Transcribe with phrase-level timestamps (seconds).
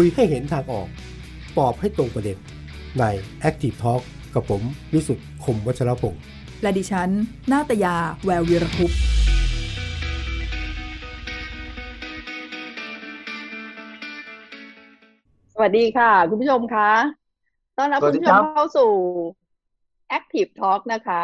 [0.00, 0.88] คุยให้เห็นทางออก
[1.58, 2.38] ตอบให้ตรงประเด็น
[2.98, 3.04] ใน
[3.48, 4.02] Active Talk
[4.34, 4.62] กับผม
[4.92, 6.22] วิสุทธ์คมวัชรพงศ์
[6.62, 7.10] และดิฉัน
[7.52, 9.00] นาตยา แวววีรคุปต์
[15.54, 16.90] สวัสดีค่ะ คุณผู้ชมคะ
[17.78, 18.90] ต้อนรับสวัคุสณดีผู้ชครัมบเข้าสู่
[20.18, 21.22] Active Talk นะคะ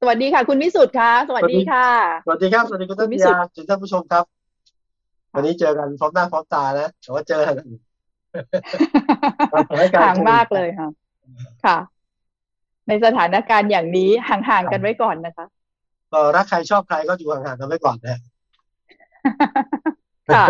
[0.00, 1.86] สวัสดีค่ะ คุณวิสุทธ์คะสวัสดีค่ะ
[2.26, 4.37] สวัสดีครับ สวัสดีคุณคุทัณศวิสุทยาธิ์ถึงท่านผู้ชมครับ
[5.34, 7.66] วันนี้เจอกันพร้อมหน้าพร้อมตานะแต่ว่าเจอกัน
[9.52, 10.88] สถานการณ์ห่างมากเลยค่ะ
[11.64, 11.78] ค่ะ
[12.88, 15.46] ในสถานการณ์อย่างนี้ห่างๆกันไว้ก่อนนะคะ
[16.12, 18.18] ก็รักใครชอบใครก็อยู่ห่างๆกันไว้ก่อนนะ
[20.34, 20.44] ค่ะ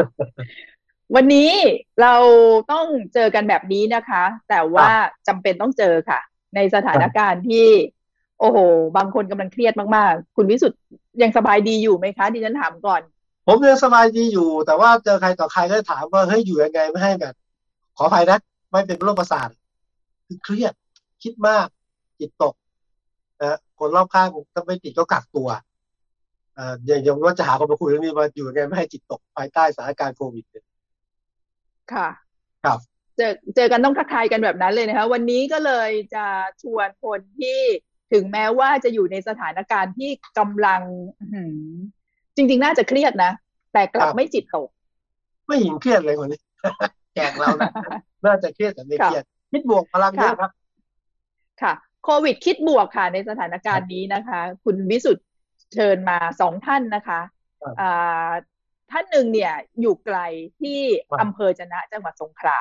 [1.15, 1.51] วันนี้
[2.03, 2.15] เรา
[2.73, 4.89] ต้องเจอกันแบบนี้นะคะ แต่ว่า
[5.29, 6.21] จำเป็นต้องเจอค่ะ
[6.55, 7.67] ในสถานการณ์ที่
[8.41, 8.59] โอ้โห
[8.97, 10.81] บางคนกำลังเครียดมากๆ คุณวิสุทธ์
[11.23, 13.03] ยังสบายดีอยู่ไหมคะดิฉันถามก่อน
[13.51, 17.35] ผมยังสบายดีอยู่ แต่ว่าเจอใครต่อใครก็ถามว่าเฮ้ยอยู่ยังไงไม่ให้แบบ
[17.97, 18.39] ขออภัยนะ
[18.71, 19.49] ไม่เป็นโรคประสาท
[20.27, 20.73] คือเครียด
[21.23, 21.67] คิดมาก
[22.19, 22.55] จิตตก
[23.43, 25.49] นะคนรอบข้างถ้าไม่ติดก็กักตัว
[26.55, 30.65] เอ่ออย่างอย่างว่าจะหาคนมาคุยเรื่องนี้ว่าอยู่ยังไงไม่ให้จิตตกภายใต้สถานการณ์โควิดเนี่ย
[31.93, 32.09] ค่ะ
[32.65, 32.79] ครับ
[33.17, 36.27] เจอเจอกันต้องทักทายกันแบบนั้นเลยนะคะวันนี้ก็เลยจะ
[36.63, 37.61] ชวนคนที่
[38.13, 40.83] ถึงแม้ว่าจะอยู่ในสถานการณ์ที่กำลัง
[41.19, 41.57] อื้อหือ
[42.39, 43.33] จริง ๆ น่าจะเครียดนะ
[43.73, 44.69] แต่กลับไม่จิตตก
[45.47, 46.41] ไม่เห็นเครียดเลยคนนี้
[47.15, 47.73] แขกเรานะ
[48.27, 50.51] น่าจะเครียดแต่ไม่เครียด คิดบวกพลังเยอะครับ
[51.63, 51.73] ค่ะ
[52.05, 55.27] โควิดคิดบวกค่ะ ในสถานการณ์นี้นะคะ คุณวิสุทธ์
[55.75, 57.21] เชิญมาสองท่านนะคะ
[57.63, 58.31] ครับอ่า
[58.91, 60.19] ท่านหนึ่งเนี่ยอยู่ไกล
[60.61, 62.61] ที่ครับอำเภอจะนะจังหวัดสงขลา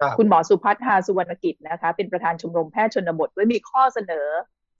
[0.00, 4.28] ครับคุณหมอสุพัฒน์ฮาสุวรรณกิจนะคะ เป็นประธานชมรมแพทย์ชนบทด้วยมีข้อเสนอ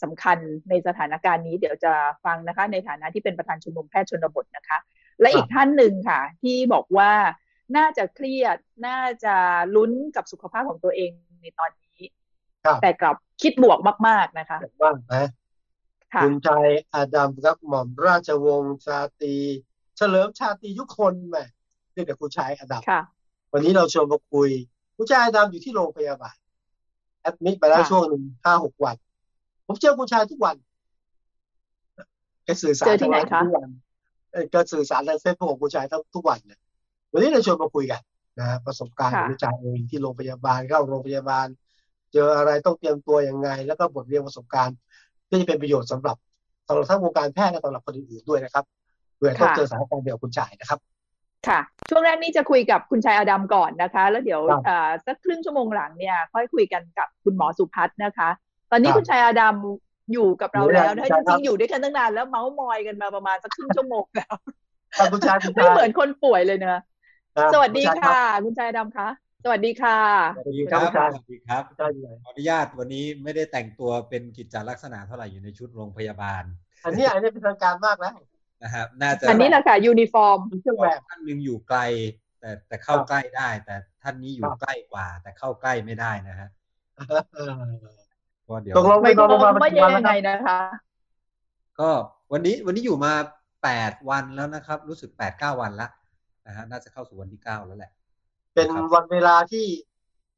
[0.02, 1.92] สำคัญในสถานการณ์นี้เดี๋ยวจะ
[2.24, 4.78] ฟังนะคะ ในฐานะที่เป็นประธานชมรมแพทย์ชนบทนะคะ
[5.20, 7.12] และอีกท่านหนึ่งค่ะ ที่บอกว่า
[7.76, 9.36] น่าจะเครียดน่าจะ
[9.76, 11.10] ลุ้นกับสุขภาพของตัวเอง
[11.42, 12.00] ในตอนนี้
[12.64, 13.78] ครับแต่กลับคิดบวก
[14.08, 15.28] มาก ๆนะคะบ้างนะ
[16.14, 19.36] ค่ะคุณชายอาดัมครับหม่อมราชวงศ์ชาตรี
[19.96, 21.36] เฉลิมชาตรียุคนแหม
[21.92, 23.00] เรียกแต่คุณชายอาดัมค่ะ
[23.52, 24.50] วันนี้เราชวนมาคุย
[24.96, 26.36] คุณชายอาดัมอยู่ที่โรงพยาบาล
[27.20, 28.96] แอดมิดไปแล้วค่ะช่วงหนึ่งห้าหกวัน
[29.66, 30.56] ผมเจอคุณชายทุกวัน
[32.44, 33.68] แกสื่อสารเจอที่ไหนทางคะทุกวัน
[34.32, 36.58] เอ่อก็สื่อสารทางเฟซบุ๊กของคุณชายทั้งทุกวันเนี่ย
[37.12, 38.00] วันนี้เราชวนมาคุยกัน
[38.38, 41.46] นะฮะประสบการณ์ของคุณชายเองที่โรงพยาบาลเข้าโรงพยาบาล
[42.12, 44.76] เจออะไรต้องเตรียมตัวยังไง แล้วก็บทเรียนประสบการณ์
[45.28, 46.16] ที่จะเป็นประโยชน์สำหรับ
[46.66, 48.64] สำหรับทั้งวงการแพทย์และสำหรับคนอื่นๆด้วยนะครับ
[49.16, 50.78] เผื่อต้องค่ะเจอสถานการณ์เดียวกับคุณชายนะครับ
[51.48, 58.43] ค่ะ ช่วงแรกนี้จะคุยกับคุณชายอดัมก่อนนะคะ แล้วเดี๋ยวครับเอ่อสักครึ่งชั่วโมงหลังเนี่ย ค่อยคุยกันกับคุณหมอสุพัฒน์นะคะต
[58.74, 59.56] อนนี้ครับคุณชายอดัม
[60.12, 64.34] อยู่กับเราอยู่แล้วแล้วนะใช่จครัริบงๆอยู่ด้วยกันตั้งนานแล้วเมาส์มอยกันมาประมาณสักครึ่งชั่วโมงแล้ว
[64.98, 66.78] อะคุณชายคุณไม่ชายเหมือนคนป่วยเลยเนอะ
[67.36, 69.08] อะสวัสดีณชายรับค่ะ คุณชายอดัมคะ
[69.44, 69.98] สวัสดีค่ะ
[70.32, 76.42] สวัสดีคครัรับบคุณชายสวัสดีครับคุณชายอยู่ไหนขออนุญาตวันนี้ไม่ได้แต่งตัวเป็นกิจจลักษณะเท่าไหร่อยู่ในชุดโรงพยาบาล
[76.84, 78.14] อันนี้อันนี้เป็นทางการมากแล้ว
[78.62, 81.80] นะครับน่าจะอันนี้แหละค่ะยูนิฟอร์มเป็นเครื่องแบบท่านหนึ่งอยู่ไกล
[82.40, 86.48] แต่แต่เข้าครับใกล้ได้ แต่ท่านนี้อยู่ครับใกล้กว่า แต่เข้าใกล้ไม่ได้นะฮะ
[88.46, 90.58] เออเพราะเดี๋ยวตกลงไม่ไปนอนโรงพยาบาลว่ากี่วันแล้วยังไงรับนะคะ
[91.80, 91.90] ก็
[92.32, 93.12] วันนี้วันนี้อยู่มา
[93.62, 95.88] แปดวันแล้วนะครับ รู้สึกแปดเก้าวันละ
[96.46, 97.90] นะฮะน่าจะเข้าสู่วันที่เก้าแล้วแหละ
[98.54, 99.64] เป็นครับวันเวลาที่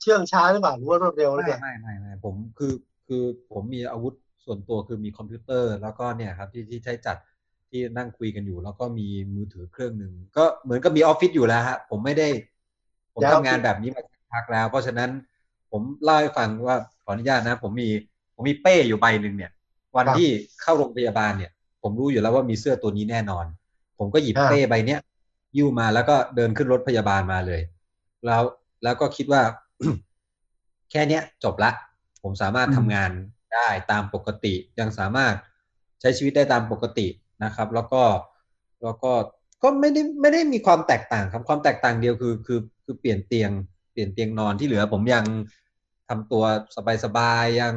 [0.01, 2.73] เชื่องช้าหรือเปล่าหรือว่ารวดเร็วหรือไม่เปล่าไม่ไม่ไม่ผมคือ
[3.09, 3.23] คือ
[3.53, 7.17] ผมมีอาวุธส่วนตัวคือมีคอมพิวเตอร์ แล้วก็เนี่ยครับที่ที่ใช้จัด
[7.71, 12.29] ที่นั่งคุยกันอยู่ แล้วก็มีมือถือเครื่องหนึ่งก็เหมือนกับมีออฟฟิศอยู่แล้วฮะผมไม่ได้
[13.15, 15.11] ผมทำงานแบบนี้มาสักพักแล้ว เพราะฉะนั้น
[15.71, 17.89] ผมเล่าให้ฟังว่าขออนุญาตนะ ผมมี
[18.35, 19.51] ผมมีเป้อยู่ใบหนึ่งเนี่ย
[19.97, 20.29] วันที่
[20.63, 21.51] เข้าโรงพยาบาลเนี่ย
[21.83, 23.45] ผมรู้อยู่แล้วว่ามีเสื้อตัวนี้แน่นอน
[23.99, 25.01] ผมก็หยิบเป้ใบเนี้ย
[25.57, 27.61] ยิ้วมาแล้วก็เดินขึ้นรถพยาบาลมาเลย
[28.27, 28.43] แล้ว
[28.85, 29.43] แล้วก็คิดว่า
[30.91, 31.71] แค่เนี้ยจบละ
[32.23, 33.11] ผมสามารถทำงาน
[33.55, 35.35] ได้ตามปกติ ยังสามารถ
[36.01, 37.07] ใช้ชีวิตได้ตามปกติ
[37.45, 38.03] นะครับ แล้วก็
[38.83, 39.13] แล้วก็
[39.63, 43.51] ก็ไม่ได้ไม่ได้มีความแตกต่างครับความแตกต่างเดียวคือคือคือเปลี่ยนเตียง
[43.93, 45.25] เปลี่ยนเตียงนอนที่เหลือ ผมยัง
[46.09, 46.45] ทำตัว
[47.05, 47.75] สบายๆยัง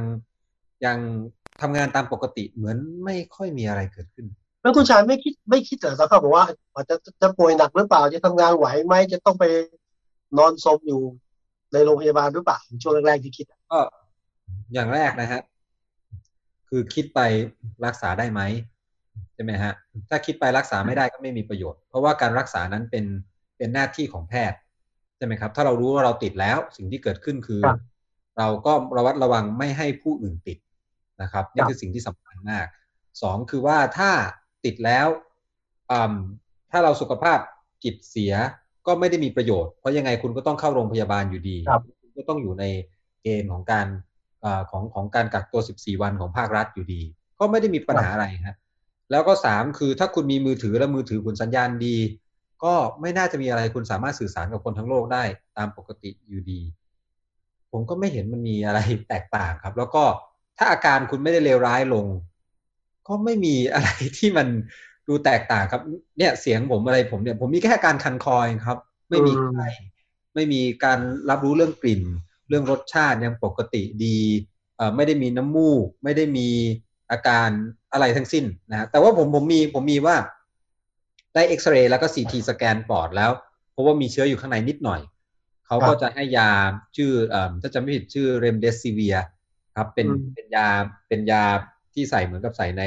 [0.85, 0.97] ยัง
[1.61, 4.25] ทำงานตามปกติเหมือนไม่ค่อยมีอะไรเกิดขึ้น
[4.61, 9.45] แล้วคุณชายไม่คิดไม่คิดเหรอเขาบอกว่าอาจจะจะป่วยหนักหรือเปล่าจะทำงานไหวไหมจะต้องไป
[10.37, 11.01] นอนสมอยู่
[11.73, 13.79] ในโรงพยาบาลหรือเปล่าช่วงแรกๆที่คิดอะก็
[14.73, 15.41] อย่างแรกนะฮะ
[16.69, 17.19] คือคิดไป
[17.85, 18.41] รักษาได้ไหม
[19.35, 19.73] ใช่ไหมฮะ
[20.09, 23.05] ถ้าคิดไปรักษาไม่ได้ก็ไม่มีประโยชน์ เพราะว่าการรักษานั้นเป็น
[23.57, 24.59] เป็นหน้าที่ของแพทย์
[25.17, 27.61] ใช่ไหมครับ ถ้าเรารู้ว่าเราติดแล้วสิ่งที่เกิดขึ้นคือ
[28.39, 30.57] เราก็ระวัดระวังไม่ให้ผู้อื่นติด
[31.21, 32.65] นะครับนี่คือสิ่งที่สำคัญมาก
[33.21, 34.11] สองคือว่าถ้า
[34.65, 35.07] ติดแล้ว
[35.91, 36.15] อืม
[36.71, 37.39] ถ้าเราสุขภาพ
[37.83, 38.33] จิตเสีย
[38.85, 42.65] ก็ก็ไม่ได้มีประโยชน์ เพราะยังไงคุณก็ต้องเข้าโรงพยาบาลอยู่ดีครับณก็ต้องอยู่ใน
[43.21, 43.87] เกณฑ์ของการ
[44.43, 47.01] อาของของการกักตัว 14 วันของภาครัฐอยู่ดี
[47.39, 48.57] ก็ไม่ได้มีปัญหาอะไรฮะ
[49.11, 51.97] แล้วก็สามคือถ้าคุณมีมือถือและมือถือคุณสัญญาณดี
[52.63, 55.23] ก็ไม่น่าจะมีอะไรคุณสามารถสื่อสารกับคนทั้งโลกได้
[55.57, 56.61] ตามปกติอยู่ดี
[57.71, 58.79] ผมก็ไม่เห็นมันมีอะไร
[59.09, 60.03] แตกต่างครับ แล้วก็
[60.57, 62.05] ถ้าอาการคุณไม่ได้เลวร้ายลง
[63.07, 64.47] ก็ไม่มีอะไรที่มัน
[65.07, 65.81] ดูแตกต่างครับ
[66.17, 68.77] เนี่ยเสียงผมอะไรผมเนี่ย ผมมีแค่การคันคอเองครับ
[69.09, 69.67] ไม่มีไข้
[70.35, 70.99] ไม่มีการ
[71.29, 72.01] รับรู้เรื่องกลิ่น
[72.47, 74.17] เรื่องรสชาติยังปกติดี
[74.75, 76.49] เอ่อไม่ได้มีน้ำมูก ไม่ได้มี
[77.11, 77.49] อาการ
[77.93, 80.15] อะไรทั้งสิ้นนะฮะแต่ว่าผมผมมีผมมีว่า
[81.33, 83.31] ได้เอ็กซเรย์แล้วก็ซีทีสแกนปอดแล้ว
[83.71, 85.01] เพราะว่ามีเชื้ออยู่ข้างในนิดหน่อย
[85.69, 86.49] เขาก็จะให้ยา
[86.97, 89.15] ชื่อเอ่อถ้าจำไม่ผิดชื่อเรมเดซิเวีย
[89.77, 90.67] ครับ เป็นอืมเป็นยา
[91.07, 91.43] เป็นยา
[91.93, 92.83] ที่ใส่เหมือนกับใส่ใน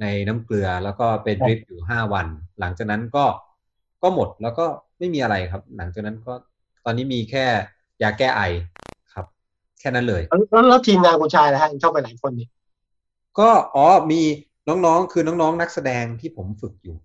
[0.00, 2.26] ในน้ำเกลือแล้วก็เป็นครับดริปอยู่ห้าวัน
[2.60, 3.24] หลังจากนั้นก็
[4.02, 4.66] ก็หมดแล้วก็
[4.98, 6.32] ไม่มีอะไรครับ หลังจากนั้นก็
[6.84, 7.44] ตอนนี้มีแค่
[8.02, 8.42] ยาแก้ไอ
[9.14, 9.26] ครับ
[9.80, 12.48] แค่นั้นเลยแล้วแล้วแล้วทีมงานคุณชายนะฮะเข้าไปหลายคนนี่
[13.38, 14.20] ก็อ๋อมี
[14.68, 16.96] น้องๆ คือน้องๆ นักแสดงที่ผมฝึกอยู่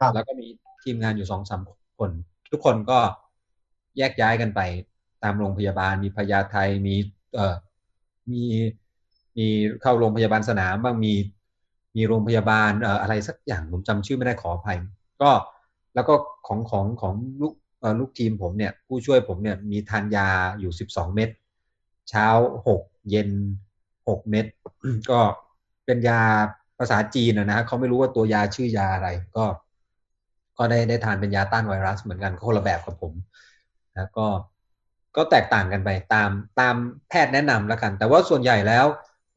[0.00, 0.46] ครับแล้วก็มี
[0.84, 1.60] ทีมงานอยู่สองสาม
[1.98, 2.10] คน
[2.52, 2.98] ทุกคนก็
[3.98, 4.60] แยกย้ายกันไป
[5.22, 6.94] ตามโรงพยาบาลมีพยาไทยมี
[7.34, 7.54] เอ่อ
[8.30, 8.42] มี
[9.36, 9.46] มี
[9.82, 11.14] เข้าโรงพยาบาลสนามบ้างมี
[11.96, 14.78] มีโรงพยาบาลเอ่ออะไรสักอย่างผมจำชื่อไม่ได้ขออภัย
[15.22, 15.30] ก็
[15.94, 16.14] แล้วก็
[16.46, 20.28] ของของของลูกเอ่อลูกทีมผมเนี่ยผู้ช่วยผมเนี่ยมีทานยา
[20.60, 21.28] อยู่สิบสองเม็ด
[22.10, 22.26] เช้า
[22.66, 23.30] หกเย็น
[24.08, 24.46] หกเม็ด
[25.10, 25.20] ก็
[25.84, 26.20] เป็นยา
[26.78, 29.44] ภาษาจีนนะนะเขาไม่รู้ว่าตัวยาชื่อยาอะไรก็
[30.58, 33.12] ก็ได้ได้ทานเป็นยาต้านไวรัสเหมือนกันคนละแบบกับผม
[33.96, 34.26] นะก็
[35.16, 36.74] ก็แตกต่างกันไปตามตาม
[37.08, 38.86] แพทย์แนะนำแล้วกัน แต่ว่าส่วนใหญ่แล้ว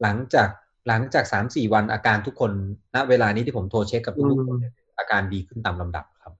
[0.02, 0.48] หลังจาก
[0.88, 2.52] หลังจากสามสี่วันอาการทุกคน
[2.94, 6.32] ณเวลานี้ที่ผมโทรเช็คกับทุกๆคนเนี่ยอาการดีขึ้นตามลำดับครับ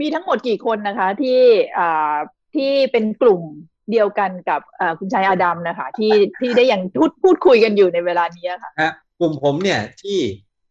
[0.00, 1.40] มีทั้งหมดกี่คนนะคะ ที่
[1.78, 2.16] อ่า
[2.54, 3.42] ที่เป็นกลุ่ม
[3.90, 10.18] เดียวกันกับอ่าคุณชายอาดัมนะคะ ที่ที่ได้ยังพูดพูดคุยกันอยู่ในเวลานี้ค่ะฮะกลุ่มผมเนี่ยที่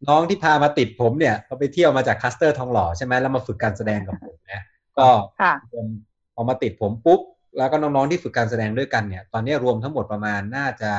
[0.08, 4.64] น้องที่พามาติดผมเนี่ยเขาไปเที่ยวมาจากคลัสเตอร์ทองหล่อใช่ไหมแล้วมาฝึกการแสดงกับผมนะ
[5.00, 5.10] ก็
[5.42, 5.88] ค่ะรวม
[6.36, 7.22] พอมาติดผมปุ๊บ
[7.58, 10.92] แล้วก็น้องๆที่ฝึกการแสดงด้วยกันเนี่ย ตอนนี้รวมทั้งหมดประมาณน่าจะ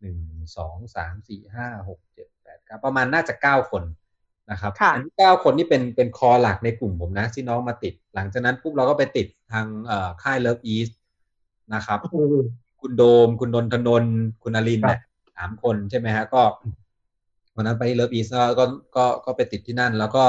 [0.00, 0.18] หนึ่ง
[0.56, 3.82] สองสามสี่ห้าหกเจ็ดแปดเก้าประมาณน่าจะเก้าคน
[4.50, 10.88] นะครับค่ะอันนี้เก้าคนนี่เป็นเป็นคอหลักในกลุ่มผมนะ ที่น้องมาติด หลังจากนั้นปุ๊บเราก็ไปติดทางเอ่อค่าย LOVEiS
[11.74, 11.98] นะครับ
[12.80, 15.00] คุณโดม คุณนนทนนท์คุณอลินเนี่ย
[15.36, 16.42] สามคนใช่ไหมฮะก็
[17.54, 18.28] วันนั้นไป LOVEiS
[18.58, 18.64] ก็
[18.96, 20.24] ก็ก็ไปติดที่นั่น แล้วก็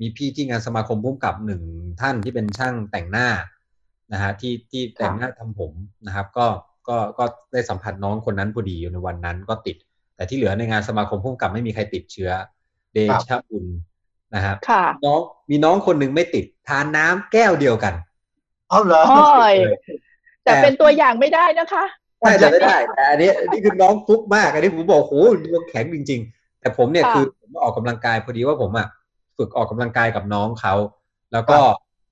[0.00, 1.62] มีพี่ที่งานสมาคมพุ่มกับหนึ่ง
[2.00, 3.28] ท่านที่เป็นช่างแต่งหน้า
[4.12, 5.72] นะฮะที่ที่แต่งหน้าทำผม
[6.06, 6.46] นะครับ ก็
[6.88, 9.76] ก็ก็ได้สัมผัสน้องคนนั้นพอดีอยู่ในวันนั้นก็ติด
[10.16, 12.30] แต่ที่เหลือในงานสมาคมพุ่มกับไม่มีใครติดเชื้อ
[12.92, 13.66] เดชะบุญ
[14.34, 15.20] นะฮะค่ะน้อง
[15.50, 17.94] มีน้องคนหนึ่งไม่ติด ทานน้ำแก้วเดียวกัน
[18.68, 19.54] เอาเหรอโอ้ย
[20.44, 21.84] แต่แต่เป็นตัวอย่างไม่ได้นะคะ
[22.20, 28.86] ใช่แต่ไม่ได้ แต่อันนี้อันนี้คือน้องฟุกมาก อันนี้ผมบอกโหดวงแข็งจริง ๆ แต่ผมเนี่ยค่ะคือผมออกกำลังกายพอดีว่าผมอะ
[29.36, 30.74] ฝึกออกกำลังกายกับน้องเขา
[31.32, 31.58] แล้วก็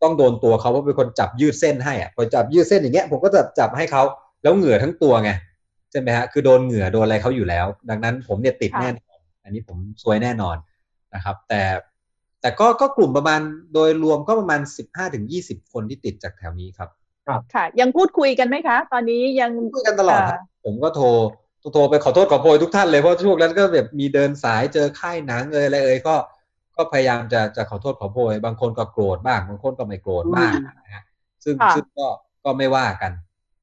[0.02, 4.02] ต้องโดนตัวเขาเพราะเป็นคนจับยืดเส้นให้อะพอจับยืดเส้นอย่างเงี้ยผมก็จะจับให้เขา
[4.42, 5.30] แล้วเหงื่อทั้งตัวไง
[5.90, 10.56] ใช่ไหมฮะคือโดนเหงื่อโดนอะไรเขาอยู่แล้ว ดังนั้นผมเนี่ยติดค่ะแน่นอนอันนี้ผมซวยแน่นอน
[11.14, 11.62] นะครับ แต่
[12.40, 13.40] แต่ก็ก็กลุ่มประมาณ
[13.74, 16.88] โดยรวมก็ประมาณสิบห้าถึงยี่สิบคนที่ติดจากแถวนี้ครับ
[17.54, 21.06] ค่ะ ยังพูดคุยกันไหมคะ ตอนนี้ยังคุยกันตลอดครับผมก็โทร
[21.72, 26.14] โทรไปขอโทษขอโพยทุกท่านเลยเพราะช่วงนั้นก็แบบมีเดินสายเจอค่ายหนังเอยอะไรเอยก็
[26.76, 30.52] ก็พยายามจะจะขอโทษขอโพยบางคนก็โกรธบ้าง บางคนก็ไม่โกรธบ้าง
[30.84, 31.04] นะฮะ
[31.44, 32.06] ซึ่งค่ะซึ่งก็
[32.44, 33.12] ก็ไม่ว่ากัน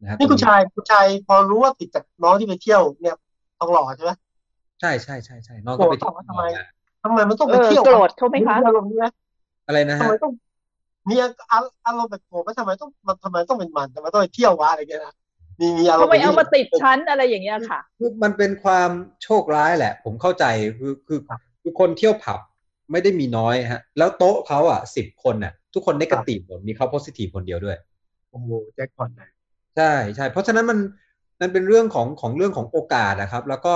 [0.01, 3.15] นะครับนี่คุณชายคุณชายพอรู้ว่าติดจากน้องที่ไปเที่ยวเนี่ย
[3.59, 4.11] ต้องหล่อใช่ไหม
[4.81, 6.43] ใช่ใช่ใช่ใช่น้องก็ไปเที่ยวโกรธทำไม
[7.03, 9.05] ทำไมมันต้องเอไปอเที่ยวโกรธเขาไหมคะอารมณ์นี้ไหม
[9.67, 10.33] อะไรนะทำฮะไมต้อง
[11.09, 11.15] มี
[11.85, 15.13] อารมณ์แบบโกรธไหมทำไมต้องมันทำไมต้องเป็นมันทำไมต้องไปเที่ยววะอะไรเงี้ยนะ
[15.59, 18.89] มีมีอารมเขาณ์ไม่เอาแบบมานี้ติดชั้นอะไรอย่างเงี้ยค่ะคือมันเป็นความ
[19.23, 20.45] โชคร้ายแหละ ผมเข้าใจ
[20.79, 21.19] คือคือ
[21.61, 22.39] คือคนเที่ยวผับ
[22.91, 27.77] ไม่ได้มีน้อยฮะ แล้วโต๊ะเขาอะสิบคนน่ะ ทุกคนนกาทีฟหมดมีเขาโพสิทีฟคนเดียวด้วย
[28.29, 29.29] โอ้โหแจ็คพอตเลย
[29.77, 30.79] ใช่ใช่เพราะฉะนั้นมัน
[31.41, 33.75] มันเป็นเรื่องของของเรื่องของโอกาสนะครับ แล้วก็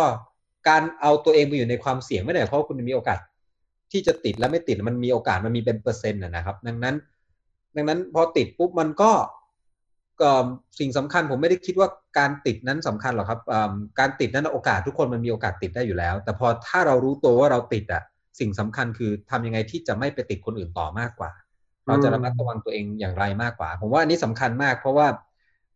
[0.69, 3.19] การเอาตัวเองไปอยู่ในความเสี่ยงไม่ได้เพราะว่าคุณมีโอกาส
[3.91, 6.95] ที่จะติดและไม่ติดมันมีโอกาสมันมีเป็นเปอร์เซ็นต์นะนะครับ ดังนั้น
[7.75, 9.11] ดังนั้นพอติดปุ๊บมันก็
[10.21, 10.31] ก็
[10.79, 18.03] สิ่งสำคัญผมไม่ได้คิดว่าการติดนั้นสำคัญหรอกครับอ่าการติดนั้นโอกาสทุกคนมันมีโอกาสติดได้อยู่แล้ว แต่พอถ้าเรารู้ตัวว่าเราติดอะ
[18.39, 21.31] สิ่งสำคัญคือทำยังไงที่จะไม่ไปติดคนอื่นต่อมากกว่า
[21.87, 25.07] เราจะระมัดระวังตัวเองอย่างไรมากกว่า ผมว่าอันนี้สำคัญมาก เพราะว่า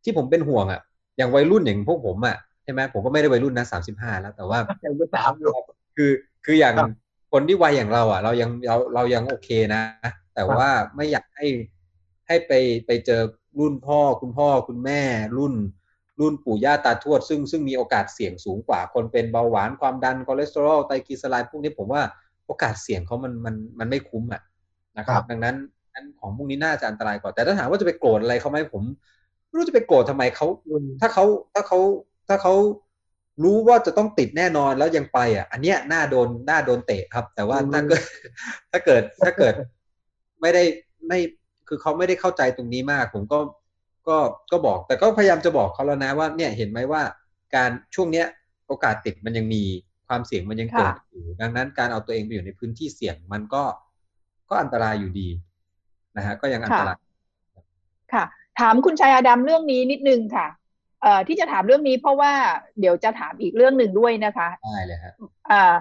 [0.04, 0.82] ที่ผมเป็นห่วงอะ
[1.18, 5.50] อย่างวัยรุ่นอย่างพวกผมอะใช่ไหมผมก็ไม่ได้วัยรุ่นนะสามสิบห้าแล้วแต่ว่ายังไม่สามอยู่
[5.98, 6.12] คือ
[6.46, 6.90] คืออย่างครับ
[7.32, 9.82] คนที่วัยอย่างเราอะ เรายังเราเรายังโอเคนะ
[10.36, 11.48] แต่ว่าไม่อยากให้
[12.28, 12.52] ให้ไป
[12.86, 13.22] ไปเจอ
[13.60, 15.02] รุ่นพ่อคุณพ่อคุณแม่
[15.38, 15.54] รุ่น
[16.20, 22.04] รุ่นปู่ย่าตาทวด ซึ่งซึ่งมีโอกาสเสี่ยงสูงกว่าคนเป็นเบาหวานความดันคอเลสเตอรอลไตรกลีเซอไรด์พวกนี้ผมว่า
[22.50, 24.42] โอกาสเสี่ยงเขามันมันมันไม่คุ้มอะ
[24.98, 25.56] นะครับ ดังนั้น
[25.94, 28.84] นั้นของพวกนี้น่าจะอันตรายกว่า แต่ถ้าถามว่าจะไปโกรธอะไรเขาไหมผม
[29.48, 30.48] ไม่รู้จะไปโกรธทำไมเขา
[31.02, 31.80] ถ้าเขาถ้าเขา
[32.28, 32.54] ถ้าเขา
[33.44, 38.02] รู้ว่าจะต้องติดแน่นอนแล้วยังไปอะ อันเนี้ยน่าโดนน่าโดนเตะครับ แต่ว่าถ้าเกิด
[38.72, 39.54] ถ้าเกิดถ้าเกิด
[40.42, 40.64] ไม่ได้
[41.08, 41.20] ไม่
[41.68, 43.40] คือเขาไม่ได้เข้าใจตรงนี้มาก ผมก็
[44.08, 44.18] ก็
[44.52, 47.02] ก็บอก แต่ก็พยายามจะบอกเขาแล้วนะว่าเนี่ยเห็นไหมว่า
[47.56, 48.26] การช่วงเนี้ย
[48.68, 49.64] โอกาสติดมันยังมี
[50.10, 53.64] ความเสี่ยงมันยังเกิดอยู่ ดังนั้นการเอาตัวเองไปอยู่ในพื้นที่เสี่ยงมันก็
[54.50, 55.30] ก็อันตรายอยู่ดี
[56.18, 56.98] นะฮะก็ยังอันตราย
[58.14, 58.24] ค่ะ
[58.60, 60.48] ถามคุณชายอาดัมเรื่องนี้นิดนึงค่ะ
[61.02, 62.34] เอ่อที่จะถามเรื่องนี้เพราะว่า
[62.80, 65.14] เดี๋ยวจะถามอีกเรื่องหนึ่งด้วยนะคะได้เลยฮะ
[65.52, 65.74] อ่า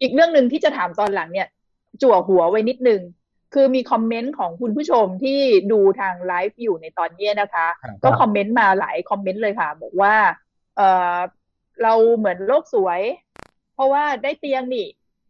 [0.00, 1.48] อีกเรื่องหนึ่งที่จะถามตอนหลังเนี่ย
[2.02, 3.00] จั่วหัวไว้นิดนึง
[3.54, 5.38] คือมีคอมเมนต์ของคุณผู้ชมที่
[5.72, 7.66] ดูทางไลฟ์อยู่ในตอนนี้นะคะ
[8.04, 10.14] ก็คอมเมนต์มาหลายคอมเมนต์เลยค่ะ บอกว่า
[10.76, 10.80] เอ
[11.14, 11.16] อ
[11.82, 13.00] เราเหมือนโลกสวย
[13.74, 14.88] เพราะว่าได้เตียงนี่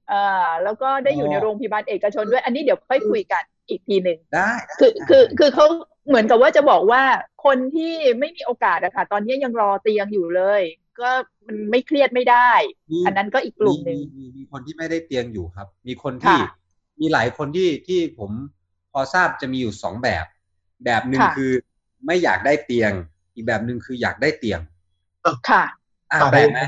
[0.09, 5.67] เอ่อแล้วก็ได้อยู่ในโรงพยาบาลเอกชนด้วย อันนี้เดี๋ยวค่อยคุยกันอีกทีหนึ่งได้คือคือคือเขา
[6.09, 7.03] เหมือนกับว่าจะบอกว่า
[7.45, 10.63] คนที่ไม่มีโอกาสอะค่ะ ตอนนี้ยังรอเตียงอยู่เลย
[11.01, 11.11] ก็
[11.47, 12.51] มันไม่เครียดไม่ได้
[13.07, 16.51] อันนั้นก็อีกกลุ่มหนึ่งมีมีคนที่ไม่ได้เตียงอยู่ครับ มีคนที่ค่ะ
[17.01, 18.31] มีหลายคนที่ที่ผม
[18.93, 20.25] พอทราบจะมีอยู่สองแบบ
[20.85, 21.53] แบบหนึ่งค่ะคือ
[22.07, 22.93] ไม่อยากได้เตียง
[23.35, 24.61] อีกแบบหนึ่งคืออยากได้เตียง
[25.51, 25.65] ค่ะ
[26.13, 26.61] อะอ่าแปลกไหม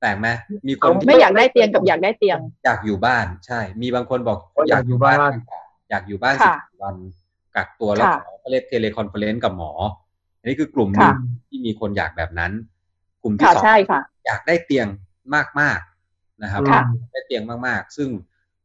[0.00, 0.28] แปลกไหม
[0.68, 5.18] มีคนที่ไม่อยากได้เตียงกับอยากได้เตียง อยากอยู่บ้านใช่ มีบางคนบอกอ๋ออยากอยู่บ้าน
[5.90, 6.96] อยากอยู่บ้านสิค่ะบวัน
[7.56, 9.72] กักตัวแล้วค่ะขอเขาเรียก teleconference กับหมอ
[10.38, 11.14] อันนี้คือกลุ่มหนึ่งค่ะ
[11.48, 12.52] ที่มีคนอยากแบบนั้น
[13.22, 14.86] กลุ่มที่ค่ะสองใช่ค่ะอยากได้เตียง
[15.60, 18.08] มากๆนะครับค่ะได้เตียงมากๆ ซึ่ง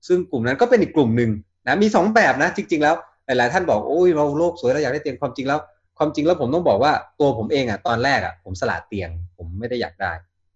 [0.07, 1.31] ซึ่งกลุ่มนั้นก็เป็นอีกกลุ่มหนึ่ง
[1.67, 5.59] นะมีสองแบบนะ จริง ๆ แล้วหลายๆท่านบอกโอ้ยเราโลกสวยเราอยากได้เตียงความจริงแล้ว
[5.97, 10.11] ความจริงแล้วผมต้องบอกว่าตัวผมเองอะตอนแรกอะผมสละเตียง ผมไม่ได้อยากได้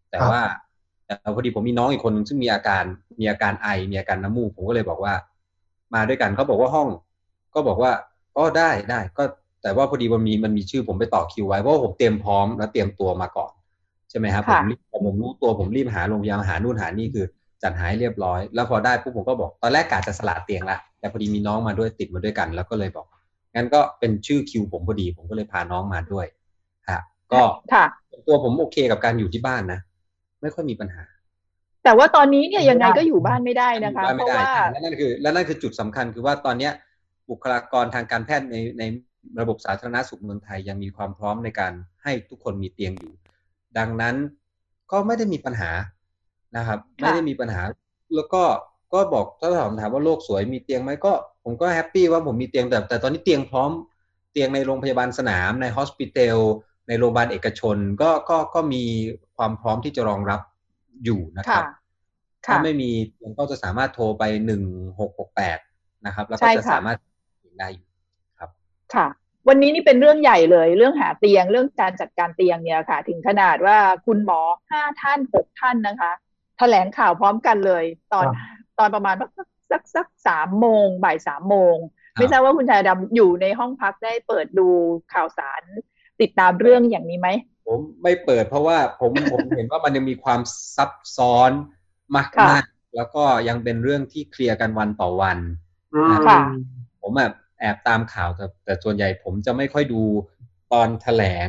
[0.09, 0.68] แต่ครับว่าแต่
[1.35, 2.83] พอดีผมมีน้องอีกคนหนึงซึ่งมีอาการ
[3.19, 5.13] มีอาการไอมีอาการน้ำมูกผมก็เลยบอกว่า
[5.93, 6.87] มาด้วยกันเขาบอกว่าห้อง
[7.53, 7.91] ก็บอกว่า
[8.35, 9.23] อ๋อได้ได้ก็
[9.63, 13.51] แต่ว่าพอดีมันมีมันมีชื่อผมไปต่อคิวไว้เพราะว่าผมเตรียมพร้อมและเตรียมตัวมาก่อน
[14.09, 17.25] ใช่ไหมครับผค่ะมรีบผมรู้ตัวผมรีบหาโรงพยาบาลหานู่นหานี่คือ
[17.63, 23.05] จัดหายเรียบร้อย แล้วพอได้ปุ๊บผมก็บอกตอนแรกกะจะสละเตียงละแต่พอดีมีน้องมาด้วยติดมาด้วยกัน แล้วก็เลยบอก
[23.55, 26.25] งั้นก็เป็นชื่อคิวผมพอดีผมก็เลยพาน้องมาด้วย
[26.89, 27.01] ฮะ
[27.33, 27.41] ก็
[27.73, 27.85] ค่ะ
[28.27, 29.79] ตัวผมโอเคกับการอยู่ที่บ้านนะ
[30.41, 31.03] ไม่ค่อยมีปัญหา
[31.83, 36.71] แต่ว่าตอนนี้เนี่ยยังไงก็อยู่บ้านไม่ได้นะคะอยู่บ้านเพไม่ราะได้ว่าใช่และนั่นคือและนั่นคือจุดสำคัญคือว่าตอนเนี้ย
[37.29, 38.83] บุคลากรทางการแพทย์ในใน
[39.39, 43.13] ระบบสาธารณสุขเมืองไทยยังมีความพร้อมในการให้ทุกคนมีเตียงอยู่
[43.77, 44.15] ดังนั้น
[44.91, 45.71] ก็ไม่ได้มีปัญหา
[46.57, 47.61] นะครับ ไม่ได้มีปัญหา
[48.15, 48.43] แล้วก็
[48.93, 53.71] ก็บอกถ้าถามถามว่าโลกสวยมีเตียงไหมก็ ผมก็แฮปปี้ว่าผมมีเตียงแต่แต่ตอนนี้เตียงพร้อม
[54.31, 56.37] เตียงในโรงพยาบาลสนามในฮอสพิทอล
[56.89, 58.83] ในโรงพยาบาลเอกชนก็ก็ก็มี
[59.37, 60.41] ความพร้อมที่จะรองรับ
[61.05, 61.63] อยู่นะคค่ะรับ
[62.45, 62.89] ค่ะถ้าไม่มี
[63.23, 64.63] มันก็จะสามารถโทรไปหนึ่ง
[64.99, 65.59] หกหกแปด
[66.05, 66.97] นะครับ แล้วใช่ก็จะค่ะสามารถ
[67.59, 67.87] ได้อยู่
[68.95, 69.07] ค่ะ
[69.47, 74.39] วันนี้นี่เป็นเรื่องใหญ่เลย เรื่องหาเตียงเรื่องการจัดการเตียงเนี่ยค่ะ ถึงขนาดว่าคุณหมอ
[74.71, 76.11] ห้าท่านหกท่านนะคะ
[76.57, 78.25] แถลงข่าวพร้อมกันเลย ตอน
[78.79, 79.29] ตอนประมาณสัก
[79.71, 81.75] สักสักสามโมงบ่ายสามโมง
[82.13, 84.67] ไม่ทราบว่าคุณชายดำอยู่ในห้องพักได้เปิดดู
[85.13, 85.63] ข่าวสาร
[86.21, 87.29] ติดตามเรื่องอย่างนี้ไหม
[87.67, 90.39] ผมไม่เปิดเพราะว่าผมผมเห็นว่ามันยังมีความ
[90.75, 91.51] ซับซ้อน
[92.15, 92.63] มากค่ะมาก
[92.95, 95.37] แล้วก็ยังเป็นเรื่องที่เคลียร์กันวันต่อวัน
[95.93, 96.39] อืมค่ะ
[97.01, 100.01] ผมแบบแอบตามข่าวแต่แต่ส่วนใหญ่ผมจะไม่ค่อยดู
[100.73, 101.47] ตอนแถลง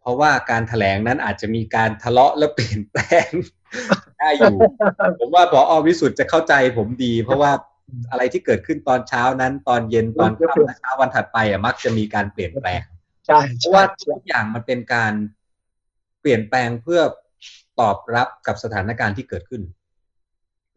[0.00, 3.30] เพราะว่าการแถลงนั้นอาจจะมีการทะเลาะและเปลี่ยนแปลง
[4.18, 4.56] ได้อยู่
[5.20, 7.52] ผมว่าพออวิสุทธ์จะเข้าใจผมดี เพราะว่า
[8.10, 12.82] อะไรที่เกิดขึ้นตอนเช้านั้น ตอนเย็นตอนค่ำและเช้าวันถัดไปอะมักจะมีการเปลี่ยนแปลง
[13.26, 15.12] ใช่เพใช่ราะว่าทุกอย่างมันเป็นการ
[16.20, 17.00] เปลี่ยนแปลงเพื่อ
[17.80, 19.62] ตอบรับกับสถานการณ์ที่เกิดขึ้น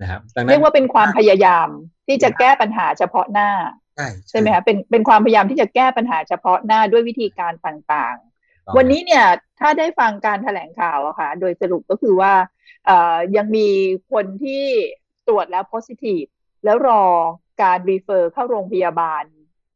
[0.01, 1.68] นะครับดังนั้นเรียกว่าเป็นความพยายาม
[2.08, 3.50] ที่จะแก้ปัญหาเฉพาะหน้า
[3.96, 9.25] ใช่ใช่ไหมคะเป็นเป็นความพยายามที่จะแก้ปัญหาเฉพาะหน้าด้วยวิธีการต่างๆ วันนี้เนี่ย
[9.60, 12.34] ถ้าได้ฟังการแถลงข่าวอะค่ะ โดยสรุปก็คือว่า
[12.86, 13.70] เอ่อยังมี
[14.12, 14.63] คนที่
[15.27, 16.29] ตรวจแล้ว positive
[16.63, 17.03] แล้วรอ
[17.62, 19.24] การรีเฟอร์เข้าโรงพยาบาล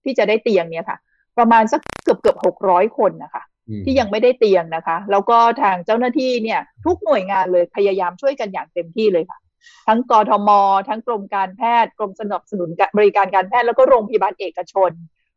[0.03, 0.98] ที่จะได้เตียงเนี่ยค่ะ
[1.38, 9.40] ประมาณสักเกือบเกือบหกร้อยคนนะคะอืมที่ยังไม่ได้เตียงนะคะ แล้วก็ทางเจ้าหน้าที่เนี่ย ทุกหน่วยงานเลยพยายามช่วยกันอย่างเต็มที่เลยค่ะ
[9.88, 10.50] ทั้งกทม
[10.90, 14.92] ทั้งกรมการแพทย์กรมสนับสนุนบริการการแพทย์แล้วก็โรงพยาบาลเอกชน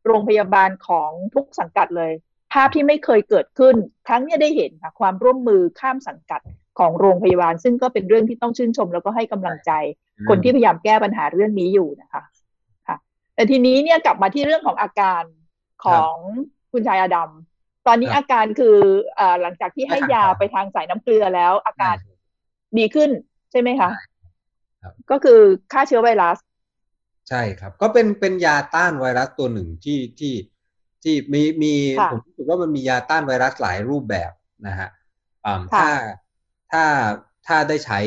[0.07, 2.13] โรงพยาบาลของทุกสังกัดเลย
[2.53, 3.75] ภาพที่ไม่เคยเกิดขึ้น
[4.09, 6.41] ครั้งเนี้ยได้เห็นค่ะ ความร่วมมือข้ามสังกัด
[6.79, 9.71] ของโรงพยาบาล ซึ่งก็เป็นเรื่องที่ต้องชื่นชม แล้วก็ให้กำลังใจ
[10.29, 12.23] คนที่พยายามแก้ปัญหาเรื่องนี้อยู่นะคะ
[12.89, 12.97] ค่ะ
[13.35, 15.23] แต่ทีนี้เนี่ยกลับมาที่เรื่องของอาการ
[15.85, 16.15] ของ
[16.73, 17.31] คุณชายอดัม
[17.87, 18.77] ตอนนี้ครับอาการคือ
[19.17, 22.15] เอ่อหลังจากที่ให้ไม่ขาดยาครับไปทางสายน้ำเกลือแล้ว อาการใช่
[22.79, 23.11] ดีขึ้น
[23.51, 23.91] ใช่ไหมคะ
[24.83, 25.41] ครับก็คือ
[25.73, 26.39] ฆ่าเชื้อไวรัส
[27.29, 30.35] ใช่ครับ ก็เป็นเป็นยาต้านไวรัสตัวหนึ่งที่ที่
[31.03, 34.31] ที่มีมีค่ะผมรู้สึกว่ามันมียาต้านไวรัสหลายรูปแบบ
[34.67, 34.89] นะฮะ
[35.47, 35.91] อ่าค่ะถ้า
[36.73, 36.85] ถ้า
[37.47, 37.99] ถ้าได้ใช้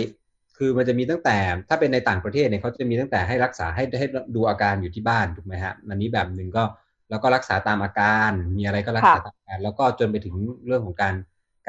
[0.58, 1.38] คือมันจะมีตั้งแต่
[1.70, 6.64] ถ้าเป็นในต่างประเทศเนี่ยเขาจะมีตั้งแต่ให้รักษาให้ให้ดูอาการอยู่ที่บ้านถูกไหมฮะอันนี้แบบหนึ่งก็
[7.10, 10.36] แล้วก็รักษาตามอาการ มีอะไรก็รักษาค่ะตามอาการ แล้วก็จนไปถึง
[10.66, 11.16] เรื่องของการ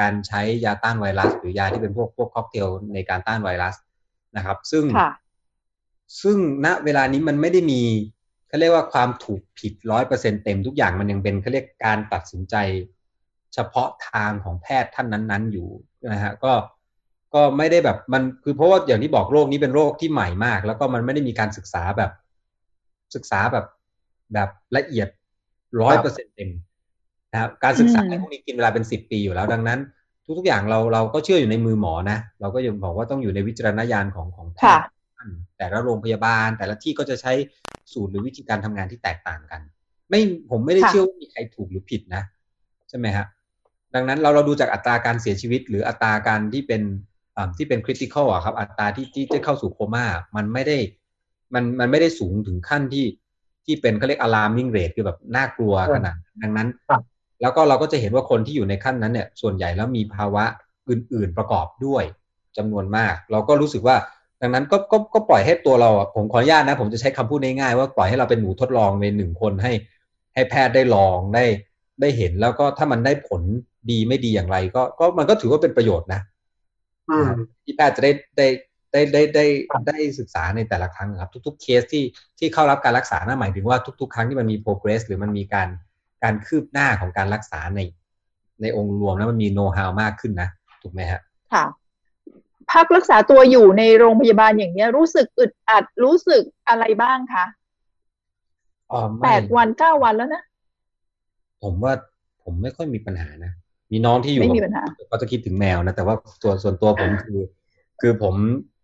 [0.00, 3.74] การใช้ยาต้านไวรัส หรือยาที่เป็นพวกพวกค็อกเทลในการต้านไวรัส
[4.36, 5.12] นะครับ ซึ่งค่ะ
[6.22, 7.82] ซึ่งณเวลานี้มันไม่ได้มี
[8.48, 12.54] เขาเรียกว่าความถูกผิดร้อยเปอร์เซ็นเต็มทุกอย่างมันยังเป็นเขาเรียกการตัดสินใจ
[13.54, 15.68] เฉพาะทางของแพทย์ท่านนั้น ๆ อยู่
[16.12, 16.52] นะฮะก็
[17.34, 22.10] ก็ไม่ได้แบบมันคือเพราะว่าอย่างที่บอกโรคนี้เป็นโรคที่ใหม่มาก แล้วก็มันไม่ได้มีการศึกษาแบบ
[23.14, 23.66] ศึกษาแบบ
[24.34, 25.08] แบบละเอียด
[25.80, 26.50] ร้อยเปอร์เซ็นเต็ม
[27.32, 29.80] นะครับการศึกษาอืมในพวกนี้กินเวลาเป็นสิบปีอยู่แล้วดังนั้น
[30.38, 34.86] ทุกๆอย่างเราเราก็เชื่ออยู่ในมือหมอนะ เราก็ยังบอกว่าต้องอยู่ในวิจารณญาณของของแพค่ะทย์
[35.16, 37.32] ท่านแต่ละโรงพยาบาล แต่ละที่ก็จะใช้
[37.92, 39.60] สูตรหรือวิธีการทำงานที่แตกต่างกัน
[40.10, 42.22] ไม่ผมไม่ได้ค่ะเชื่อว่ามีใครถูกหรือผิดนะ
[42.88, 43.26] ใช่ไหมฮะ
[43.94, 46.82] ดังนั้นเราเราดูจากอัตราการเสียชีวิต หรืออัตราการที่เป็น
[47.36, 50.78] อ่าที่เป็นคริติคอลอะครับ อัตราที่ที่จะเข้าสู่โคม่ามันไม่ได้
[51.54, 53.04] มันมันไม่ได้สูงถึงขั้นที่
[53.70, 57.02] ที่เป็นเขาเรียก alarming rate คือแบบน่ากลัวขนาดนั้นดังนั้นครับ
[57.40, 60.44] แล้วก็เราก็จะเห็นว่าคนที่อยู่ในขั้นนั้นเนี่ย ส่วนใหญ่แล้วมีภาวะ
[60.88, 62.04] อื่น ๆประกอบด้วย
[62.56, 63.96] จำนวนมาก เราก็รู้สึกว่า
[64.40, 69.72] ดังนั้นก็ก็ก็ปล่อยให้ตัวเราอะผมขออนุญาตนะ ผมจะใช้คำพูดง่ายๆว่าปล่อยให้เราเป็นหนูทดลองในหนึ่งคนให้
[70.34, 71.44] ให้แพทย์ได้ลองได้
[72.00, 73.42] ได้เห็นแล้วก็ถ้ามันได้ผล
[73.90, 76.20] ดีไม่ดีอย่างไร ก็ก็มันก็ถือว่าเป็นประโยชน์นะ
[77.10, 77.28] อืม
[77.64, 78.46] ที่แพทย์จะได้ได้
[78.92, 82.04] ได้ได้ได้ครับได้ศึกษาในแต่ละครั้งครับทุก ๆ เคสที่
[82.38, 85.68] ที่เข้ารับการรักษานั่นหมายถึงว่าทุก ๆ ครั้งที่มันมี progress หรือมันมีการ
[86.22, 87.80] การคืบหน้าของการรักษาใน
[88.62, 90.48] ในองค์รวมแล้วมันมี know how มากขึ้นนะ
[90.82, 91.20] ถูกไหมฮะ
[91.52, 91.64] ค่ะ
[92.72, 97.44] พักรักษาตัวอยู่ในโรงพยาบาลอย่างเนี้ย รู้สึกอึดอัดรู้สึกอะไรบ้างคะ
[98.92, 100.42] อ๋อไม่แปดวันเก้าวันแล้วนะ
[101.62, 101.92] ผมว่า
[102.42, 103.52] ผมไม่ค่อยมีปัญหานะ
[103.92, 107.40] มีน้องที่อยู่ไม่มีกับปัญหาก็จะคิดถึงแมวนะ แต่ว่าตัวส่วนตัวผมคือ
[108.00, 108.34] คือผม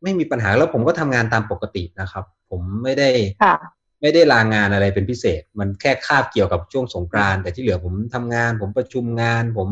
[0.02, 3.08] ไม่มีปัญหาแล้วผมก็ทำงานตามปกตินะครับ ผมไม่ได้
[3.44, 3.56] ค่ะ
[4.02, 9.68] ไม่ได้ลางานอะไรเป็นพิเศษ มันแค่คาบเกี่ยวกับช่วงสงกรานต์แต่ที่เหลือผมทำงาน ผมประชุมงาน ผม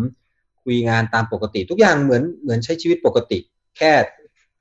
[0.65, 3.39] คุยงานตามปกติ ทุกอย่างเหมือนเหมือนใช้ชีวิตปกติ
[3.79, 3.93] แค่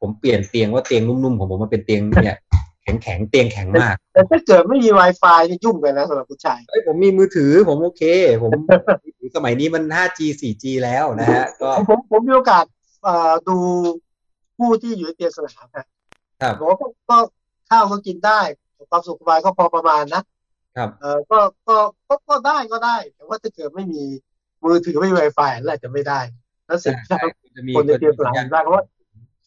[0.02, 2.38] ผมเปลี่ยนเตียงว่าเตียงนุ่มๆของผมมันเป็นเตียงเนี่ย
[2.84, 8.04] แข็งแข็งๆเตียงแข็งมากแต่ถ้าเกิดไม่มี Wi-Fi นี่ยุ่งเลยนะสำหรับผู้ชายเอ้ยผมมีมือถือผมโอเค
[8.44, 12.66] ผมมือถือสมัยนี้มัน 5G 4G แล้วนะฮะก็ผมผมมีโอกาส
[13.04, 13.58] เอ่อดู
[14.64, 15.86] ผู้ที่อยู่ในเตียงสนามนะ
[16.42, 17.18] ครับบอกว่าก็ก็
[17.70, 18.40] ข้าวก็กินได้
[18.90, 20.22] ความสุขสบายก็พอประมาณนะ
[20.78, 24.04] ครับเออก็ก็ก็ก็ได้ก็ได้ แต่ว่าถ้าเกิดไม่มี
[24.64, 26.20] มือถือไม่มี Wi-Fi นั่นแหละจะไม่ได้
[26.68, 27.22] แล้วสิ่งที่ใช่
[27.56, 28.84] จะมีคนในเตียงสนามได้เพราะว่า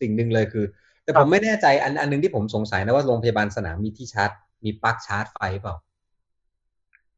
[0.01, 0.65] สิ่งหนึ่งเลยคือ
[1.05, 4.31] แต่ครัผบมไม่แน่ใจอันอันหนึงที่ผมสงสัยนะว่าโรงพยาบาลสนามมีที่ชาร์จ
[4.65, 5.77] มีปลั๊กชาร์จไฟเปล่า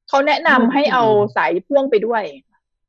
[0.09, 1.05] เขาแนะนำให้เอา
[1.37, 2.23] สายพ่วงไปด้วย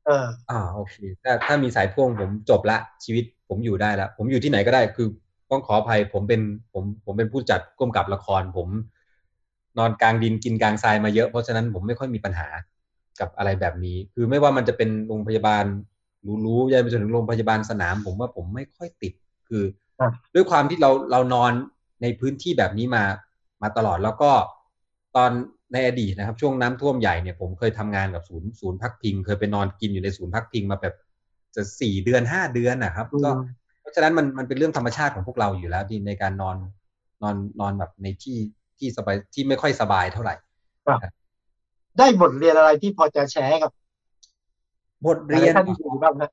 [0.06, 5.08] เอออ่าโอเคถ้าถ้ามีสายพ่วงผมจบละชีวิต ผมอยู่ได้แล้ว ผมอยู่ที่ไหนก็ได้คือ
[5.50, 6.40] ต้องขออภัยผมเป็น
[6.72, 8.68] ผมผมเป็นผู้จัดก้มกับละคร ผม
[9.78, 12.48] นอนกลางดินกินกลางทรายมาเยอะ เพราะฉะนั้นผมไม่ค่อยมีปัญหา
[13.20, 15.64] กับอะไรแบบนี้ คือไม่ว่ามันจะเป็นโรงพยาบาล
[16.46, 19.12] รู้ๆยันไปจนถึงโรงพยาบาลสนาม ผมว่าผมไม่ค่อยติด
[19.48, 19.64] คือ
[20.34, 21.52] ด้วยความที่เราเรานอน
[22.02, 23.04] ในพื้นที่แบบนี้มา
[23.62, 24.30] มาตลอดแล้วก็
[25.16, 25.30] ตอน
[25.72, 30.94] ในอดีตนะครับ ช่วงน้ำท่วมใหญ่เนี่ยผมเคยทำงานกับศูนย์ศูนย์พักพิง เคยไปนอนกินอยู่ในศูนย์พักพิงมาแบบ
[31.56, 33.30] จะสี่เดือนห้าเดือนนะครับอืมก็
[33.80, 36.56] เพราะฉะนั้นมันมันเป็นเรื่องธรรมชาติของพวกเราอยู่แล้วที่ในการนอน
[37.22, 38.38] นอนนอนแบบในที่
[38.78, 40.34] ที่สบายที่ไม่ค่อยสบายเท่าไหร่
[41.98, 43.70] ได้บทเรียนอะไรที่พอจะแชร์กับ
[45.06, 46.30] บทเรียนท่านที่ดูบ้างนะ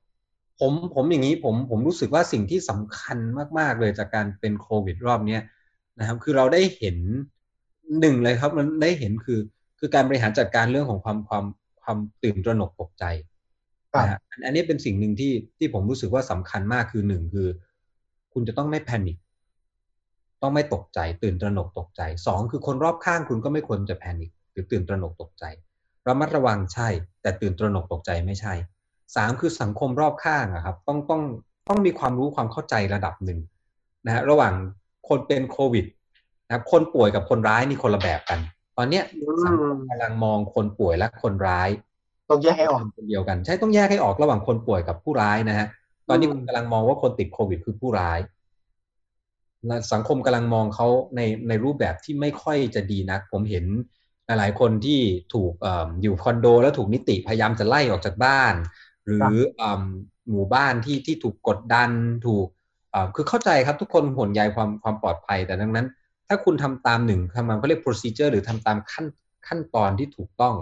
[0.60, 3.18] ผมผมอย่างนี้ผมผมรู้สึกว่าสิ่งที่สำคัญ
[3.58, 5.42] มาก ๆ เลยจากการเป็นโควิดรอบเนี้ย
[5.98, 6.96] นะครับ คือเราได้เห็น
[8.00, 9.40] หนึ่งเลยครับ มันได้เห็นคือ
[9.78, 11.44] คือการบริหารจัดการเรื่องของความความ
[11.82, 13.37] ความตื่นตระหนกตกใจครับนะฮะ
[14.30, 17.48] อันอันนี้เป็นสิ่งหนึ่งที่ที่ผมรู้สึกว่าสำคัญมากคือหนึ่งคือ
[18.32, 19.16] คุณจะต้องไม่แพนิค
[20.42, 25.44] ต้องไม่ตกใจตื่นตระหนกตกใจสองคือคนรอบข้างคุณก็ไม่ควรจะแพนิคหรือตื่นตระหนกตกใจ
[26.08, 26.88] ระมัดระวังใช่
[27.22, 28.54] แต่ตื่นตระหนกตกใจไม่ใช่
[29.16, 31.22] สามคือสังคมรอบข้างอะครับ ต้องต้อง
[31.68, 33.38] ต้องมีความรู้ความเข้าใจระดับหนึ่ง
[34.06, 34.54] นะฮะระหว่าง
[35.08, 35.84] คนเป็นโควิด
[36.46, 38.40] นะครับคนป่วยกับคนร้ายนี่คนละแบบกัน
[38.76, 39.04] ตอนเนี้ย
[39.44, 41.68] สังคมกำลังมองคนป่วยและคนร้าย
[42.30, 45.66] ต้องแยกให้ออกคนเดียวกัน ใช่ต้องแยกให้ออกระหว่างคนป่วยกับผู้ร้ายนะฮะ
[46.08, 48.18] ตอนนี้คุณกำลังมองว่าคนติดโควิดคือผู้ร้าย
[49.66, 53.64] และสังคมกำลังมองเขาในในรูปแบบที่ไม่ค่อยจะดีนัก ผมเห็น
[54.26, 55.00] หลายๆคนที่
[55.34, 55.52] ถูก
[56.02, 58.54] อยู่คอนโด แล้วถูกนิติพยายามจะไล่ออกจากบ้าน
[59.04, 59.36] หรือ
[60.30, 61.90] หมู่บ้านที่ที่ถูกกดดัน
[62.26, 62.46] ถูก
[63.14, 65.86] คือเข้าใจครับทุกคนห่วงใยความความปลอดภัย แต่ดังนั้น
[66.28, 69.06] ถ้าคุณทำตามหนึ่งทำตามเขาเรียก procedure หรือทำตามขั้น
[69.46, 70.54] ขั้นตอนที่ถูกต้อง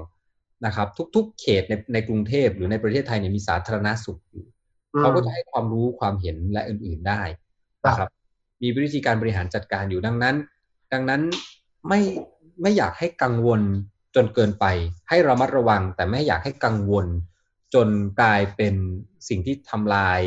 [0.64, 4.44] นะครับทุก ๆ เขตในในกรุงเทพหรือในประเทศไทยเนี่ยมีสาธารณสุขอยู่
[4.98, 7.22] เขาก็จะให้ความรู้ความเห็นและอื่นๆได้
[7.86, 8.08] นะครับ
[8.62, 10.36] มีวิธีการบริหารจัดการอยู่ดังนั้น
[10.92, 11.22] ดังนั้น
[11.88, 12.00] ไม่
[12.62, 13.60] ไม่อยากให้กังวล
[14.14, 14.64] จนเกินไป
[15.08, 17.06] ให้ระมัดระวัง แต่ไม่อยากให้กังวล
[17.74, 17.88] จน
[18.20, 18.74] กลายเป็น
[19.28, 20.20] สิ่งที่ทำลาย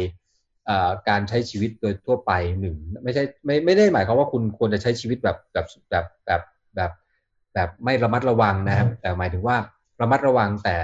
[1.10, 6.42] การใช้ชีวิตโดยทั่วไปหนึ่งไม่ใช่ไม่ไม่ได้หมายความว่าคุณควรจะใช้ชีวิตแบบแบบแบบแบบ
[6.76, 6.92] แบบ
[7.54, 9.58] แบบไม่ระมัดระวังนะครับ แต่หมายถึงว่า
[10.02, 10.78] ระมัดระวังแต่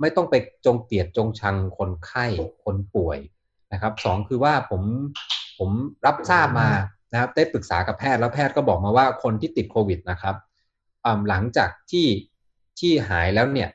[0.00, 0.34] ไม่ต้องไป
[0.66, 2.26] จงเกลียดจงชังคนไข้
[2.64, 3.18] คนป่วย
[3.72, 4.82] นะครับสองคือว่าผม
[5.58, 5.70] ผม
[6.06, 6.68] รับทราบมา
[7.12, 10.36] นะครับได้ปรึกษากับแพทย์แล้วแพทย์ก็บอกมาว่าคนที่ติดโควิดนะครับ
[11.28, 12.06] หลังจากที่
[12.78, 13.68] ที่หายแล้วเนี่ย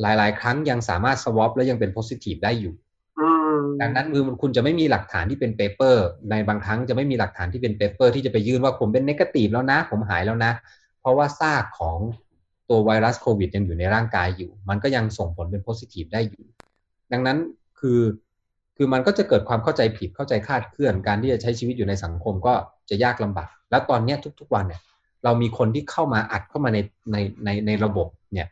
[0.00, 2.74] หลาย ๆ ครั้งยังสามารถ swab แล้วยังเป็น positive ได้อยู่
[3.80, 10.52] ดังนั้นคือคุณจะไม่มีหลักฐานที่เป็น paper ในบางครั้งจะไม่มีหลักฐานที่เป็น paper ที่จะไปยื่นว่าผมเป็น negative แล้วนะ ผมหายแล้วนะ
[11.00, 11.98] เพราะว่าซากของ
[12.68, 16.44] ตัวไวรัสโควิดยังอยู่ในร่างกายอยู่ มันก็ยังส่งผลเป็นโพซิทีฟได้อยู่
[17.12, 17.38] ดังนั้น
[17.78, 18.00] คือ
[18.76, 22.54] คือมันก็จะเกิดความเข้าใจผิดเข้าใจคาดเคลื่อนการที่จะใช้ชีวิตอยู่ในสังคมก็
[22.90, 24.80] จะยากลำบาก แล้วตอนนี้ทุกๆวันเนี่ย
[25.24, 26.78] เรามีคนที่เข้ามาอัดเข้ามาใน
[27.12, 28.48] ในในในระบบเนี่ย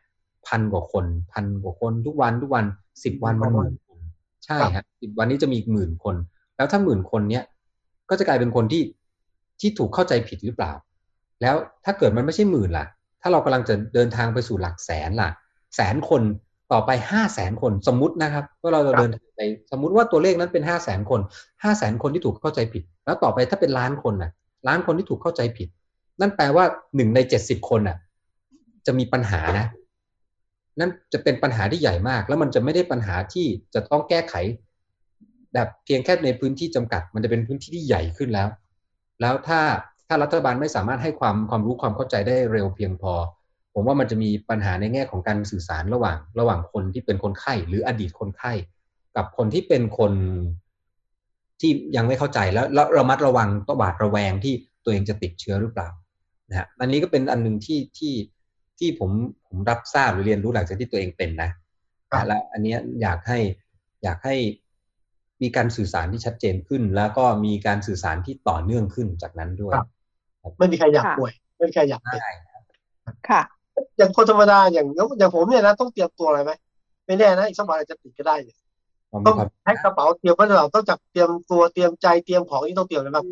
[0.46, 2.64] พันกว่าคนพันกว่าคนทุกวันทุกวัน
[3.04, 3.98] สิบวันมันหมื่นคน
[4.44, 6.14] ใช่ครับสิบวันนี้จะมีหมื่นคน
[6.56, 7.44] แล้วถ้าหมื่นคนเนี้ย
[8.10, 8.82] ก็จะกลายเป็นคนที่
[9.60, 10.72] ที่ถูกเข้าใจผิดหรือเปล่า
[11.42, 12.86] แล้วถ้าเกิดมันไม่ใช่หมื่นล่ะ
[13.22, 15.30] ถ้าเรากำลังจะเดินทางไปสู่หลักแสนล่ะ
[15.76, 16.22] แสนคน
[16.72, 19.40] ต่อไปห้าแสนคนสมมตินะครับว่าเราจะเดินไป
[19.72, 21.20] สมมุติว่าตัวเลขนั้นเป็นห้าแสนคน
[21.64, 24.30] ห้าแสนคนที่ถูกเข้าใจผิด แล้วต่อไปถ้าเป็นล้านคนน่ะ
[24.68, 25.68] ล้านคนที่ถูกเข้าใจผิด
[26.20, 26.64] นั่นแปลว่า
[26.96, 27.96] หนึ่งในเจ็ดสิบคนน่ะ
[28.86, 29.66] จะมีปัญหานะ
[30.80, 34.34] นั่นจะเป็นปัญหาที่ใหญ่มาก แล้วมันจะไม่ได้ปัญหาที่จะต้องแก้ไข
[35.54, 38.48] แบบเพียงแค่ในพื้นที่จำกัด มันจะเป็นพื้นที่ที่ใหญ่ขึ้นแล้ว
[39.20, 39.60] แล้วถ้า
[40.12, 43.14] ถ้ารัฐบาลไม่สามารถให้ความความรู้ความเข้าใจได้เร็วเพียงพอ
[43.74, 48.52] ผมว่ามันจะมีปัญหาในแง่ของการสื่อสารระหว่าง ระหว่างคนที่เป็นคนไข้ หรืออดีตคนไข้
[49.16, 50.12] กับคนที่เป็นคน
[51.60, 55.88] ที่ยังไม่เข้าใจแล้วแล้วระมัดระวังต้องบาดระแวงที่ตัวเองจะติดเชื้อหรือเปล่า
[56.48, 58.14] นะฮะอันนี้ก็เป็นอันหนึ่งที่ที่
[58.78, 59.10] ที่ผม
[59.46, 61.50] ผมรับทราบหรือเรียนรู้หลังจากที่ตัวเองเป็นนะ
[62.26, 63.38] และอันนี้อยากให้
[64.02, 64.36] อยากให้
[65.42, 69.74] มีการสื่อสารที่ชัดเจนขึ้น แล้วก็มีการสื่อสารที่ต่อเนื่องขึ้นจากนั้นด้วย
[70.58, 72.20] ไม่มีใครอยากป่วย ไม่มีใครอยากเป็น
[73.28, 73.42] ค่ะ
[73.98, 74.86] อย่างคนธรรมดาอย่าง
[75.18, 76.52] อย่างผมเนี่ยนะต้องเตรียมตัวอะไรไหม
[77.06, 78.58] ไม่แน่นะอีกสักวันอาจจะติดก็ได้เนี่ย
[79.26, 83.24] ต้องแพ็คกระเป๋าเตรียมไว้ตลอดต้องจับเตรียมตัวเตรียมใจเตรียมของที่ต้องเตรียมอะไรบ้าง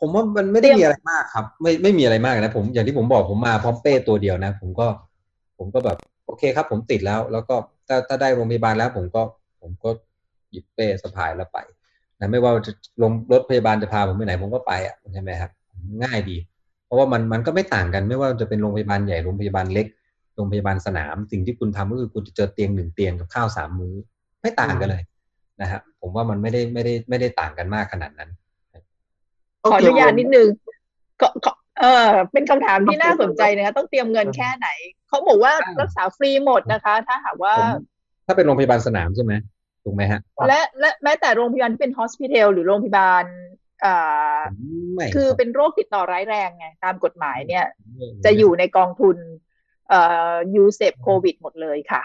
[0.00, 4.86] ผมว่ามันไม่ได้มีอะไรมากครับ ไม่ไม่มีอะไรมากนะผมอย่างที่ผมบอกผมมาพร้อมเป้ตัวเดียวนะ ผมก็
[5.58, 5.96] ผมก็แบบ
[6.26, 7.54] โอเคครับ ผมติดแล้ว แล้วก็
[7.88, 9.22] ถ้าถ้าได้โรงพยาบาลแล้ว ผมก็
[9.60, 9.90] ผมก็
[10.50, 11.58] หยิบเป้สะพายแล้วไป
[12.20, 12.72] นะไม่ว่าจะ
[13.02, 15.50] ลงรถพยาบาลจะพาผมไปไหนผมก็ไปอะใช่ไหมครับ
[16.02, 16.36] ง่ายดี
[16.86, 19.86] เพราะว่ามันมันก็ไม่ต่างกันไม่ว่าจะเป็นโรงพยาบาลใหญ่โรงพยาบาลเล็ก
[20.36, 23.94] โรงพยาบาลสนาม สิ่งที่คุณทำก็คือคุณจะเจอเตียงหนึ่งเตียงกับข้าวสามมื้อ
[24.42, 25.02] ไม่ต่างกันเลย
[25.60, 28.30] นะฮะผมว่ามันไม่ได้ไม่ได้ไม่ได้ต่างกันมากขนาดนั้น
[29.62, 30.48] ขออนุญาตนิดนึง
[31.20, 31.28] ก็
[31.80, 34.68] เออเป็นคำถามที่น่าสนใจนะคะต้องเตรียมเงินแค่ไหน
[35.08, 37.54] เขาบอกว่ารักษาฟรีหมดนะคะ ถ้าหากว่า
[38.26, 39.32] ถ้าเป็นโรงพยาบาลสนามใช่ไหม
[39.84, 43.24] ถูกไหมฮะ และและแม้แต่โรงพยาบาลที่เป็นฮอสพิทอลหรือโรงพยาบาล
[45.14, 47.64] คือเป็นโรคติดต่อร้ายแรงไงตามกฎหมายเนี่ย
[48.24, 49.16] จะอยู่ในกองทุน
[49.88, 50.00] เอ่
[50.32, 52.02] อยูเซฟโควิดหมดเลยค่ะ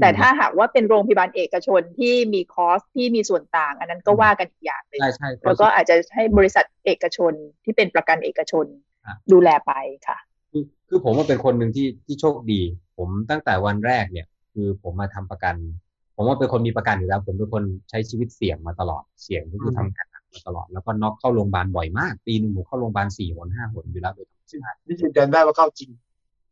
[0.00, 5.00] แต่ถ้าหากว่าเป็นโรงพยาบาลเอกชนที่มีคอสที่มีส่วนต่าง อันนั้นก็ว่ากันอีกอย่างเลย
[5.44, 7.32] แล้วก็อาจจะให้บริษัทเอกชน
[7.64, 8.66] ที่เป็นประกันเอกชน
[9.32, 9.72] ดูแลไป
[10.06, 10.18] ค่ะ
[10.50, 12.60] คือคือผมว่าเป็นคนหนึ่งที่ที่โชคดี
[12.96, 15.54] ผมตั้งแต่วันแรกเนี่ย คือผมมาทำประกัน
[16.16, 25.90] ผมว่าเป็นคนมีประกันอยู่แล้ว ผมเป็นคนใช้ชีวิตเสี่ยงมาตลอดเสี่ยงก็คือทำงาน มาตลอดแล้วก็น็อกเข้าโรงพยาบาลบ่อยมาก ปีหนึ่งผมเข้าโรงพยาบาลสี่หนห้าหนอยู่แล้วโดยธรรมชาตินี่ยืนยันได้ว่าเข้าจริง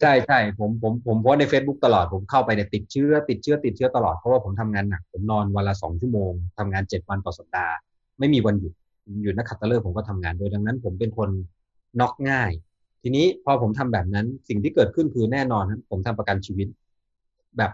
[0.01, 7.75] ใช่ใช่ผมผมผมโพสใน Facebook ตลอดผมเข้าไปเนี่ยติดเชื้อ ติดเชื้อติดเชื้อตลอดเพราะว่าผมทำงานหนักผมนอนวันละสองชั่วโมงทำงานเจ็ดวันต่อสัปดาห์
[8.19, 8.73] ไม่มีวันหยุด
[9.23, 11.29] หยุดนักขัตฤกษ์ผมก็ทำงานโดยดังนั้น ผมเป็นคน
[12.01, 12.51] น็อกง่าย
[13.03, 16.69] ทีนี้พอผมทำแบบนั้นสิ่งที่เกิดขึ้นคือแน่นอนผมทำประกันชีวิต
[17.57, 17.71] แบบ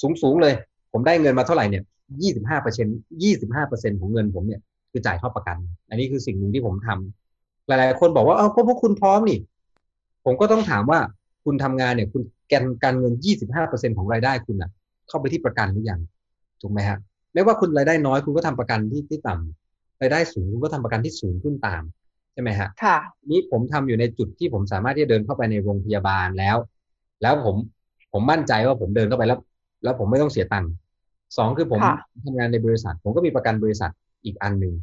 [0.00, 0.54] สูงสูงเลย
[0.92, 1.82] ผมได้เงินมาเท่าไหร่เนี่ย
[2.22, 2.86] ยี่สิบห้าเปอร์เซ็น
[3.22, 5.56] ยี่สิบห้าเปอร์เซ็นของเงินผมเนี่ย คือจ่ายเข้าประกัน
[5.88, 9.38] อันนี้คือสิ่งหนึ่งที่ผมทำหลายๆ คนบอกว่าเออพวกคุณพร้อมนี่
[10.24, 10.98] ผมก็ต้องถามว่า
[11.44, 13.14] คุณทำงานเนี่ย คุณแกนการเงิน
[13.56, 14.70] 25%ของรายได้คุณอะ
[15.08, 16.00] เข้าไปที่ประกันหรือยัง
[16.60, 16.98] ถูกไหมฮะ
[17.32, 21.82] ไม่ว่าคุณรายได้น้อยคุณก็ทำประกันที่ที่ต่ำรายได้สูงคุณก็ทำประกันที่สูงขึ้นตาม
[22.32, 22.96] ใช่ไหมฮะค่ะ
[23.30, 26.56] นี้ผมทำอยู่ในจุดที่ผมสามารถที่จะเดินเข้าไปในโรงพยาบาลแล้ว
[27.22, 27.56] แล้วผม
[28.12, 29.38] ผมมั่นใจว่าผมเดินเข้าไปแล้ว
[29.84, 30.70] แล้วผมไม่ต้องเสียตังค์
[31.36, 33.90] สองคือผมค่ะทำงานในบริษัท ผมก็มีประกันบริษัท
[34.24, 34.74] อีกอันหนึ่ง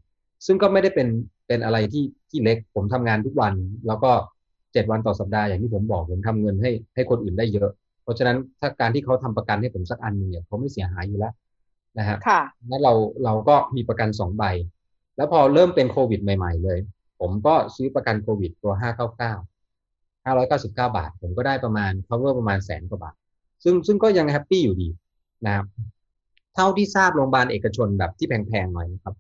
[0.46, 1.08] ซึ่งก็ไม่ได้เป็น
[1.48, 3.54] เป็นอะไรที่ที่เล็กผมทำงานทุกวัน
[3.88, 4.12] แล้วก็
[4.74, 7.70] เจ็ดวันต่อสัปดาห์อย่างที่ผมบอกผมทำเงินให้ให้คนอื่นได้เยอะ
[8.04, 11.34] เพราะฉะนั้นถ้าการที่เขาทำประกันให้ผมสักอันหนึ่งเนี่ยเขาไม่เสียหายอยู่แล้ว
[11.98, 14.44] นะฮะค่ะนั้นเราเราก็มีประกันสองใบ
[15.18, 16.80] แล้วพอเริ่มเป็นโควิดใหม่ ๆ เลย
[17.20, 19.34] ผมก็ซื้อประกันโควิดตัวห้าเก้าเก้า
[20.26, 23.16] ห้าร้อยเก้าสิบเก้าบาท ผมก็ได้ประมาณ cover ประมาณแสนกว่าบาท
[23.64, 24.90] ซึ่งซึ่งก็ยังแฮปปี้อยู่ดี
[25.46, 25.66] นะครับ
[26.56, 29.16] เท่าที่ทราบโรงพยาบาลเอกชนแบบที่แพงๆหน่อยนะครับ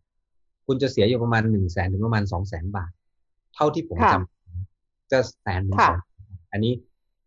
[0.67, 2.91] คุณจะเสียอยู่ประมาณหนึ่งแสนถึงประมาณสองแสนบาท
[3.55, 5.99] เท่าที่ผมค่ะจำจะแสนถึงค่ะสอง
[6.51, 6.73] อันนี้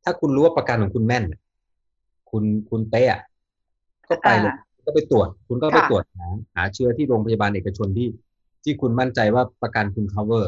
[0.05, 1.41] ถ้าคุณรู้ว่าประกันของคุณแม่นน่ะ
[2.31, 3.21] คุณคุณเป๊ะอะ
[4.09, 4.53] ก็ไปเลย
[4.87, 8.09] ก็ไปตรวจ คุณก็ไปค่ะตรวจหาหาเชื้อที่โรงพยาบาลเอกชนที่
[8.65, 10.47] ที่คุณมั่นใจว่าประกันคุณ cover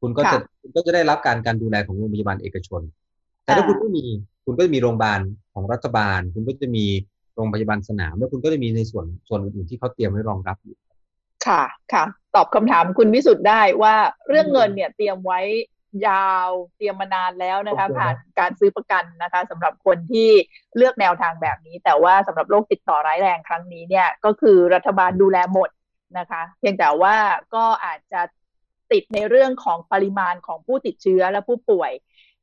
[0.00, 2.82] คุณก็จะค่ะคุณก็จะได้รับการการดูแลของโรงพยาบาลเอกชน
[3.44, 4.04] แต่ถ้าอ่าคุณไม่มี
[4.44, 5.20] คุณก็จะมีโรงพยาบาล
[5.52, 6.84] ของรัฐบาล คุณก็จะมี
[7.34, 10.76] โรงพยาบาลสนาม แล้วคุณก็จะมีในส่วนส่วนอื่นๆที่เขาเตรียมไว้รองรับอยู่
[11.46, 13.94] ค่ะค่ะ ตอบคำถามคุณวิสุทธ์ได้ว่า
[14.28, 15.40] เรื่องเงินเนี่ยเตรียมไว้
[16.08, 20.30] ยาวเตรียมมานานแล้วนะคะโอเคผ่านการซื้อประกันนะคะสำหรับคนที่
[20.76, 25.70] เลือกแนวทางแบบนี้ แต่ว่าสำหรับโรคติดต่อร้ายแรงครั้งนี้เนี่ยก็คือรัฐบาลดูแลหมด
[26.18, 27.14] นะคะ เพียงแต่ว่า
[27.54, 28.20] ก็อาจจะ
[28.92, 31.92] ติดในเรื่องของปริมาณของผู้ติดเชื้อและผู้ป่วย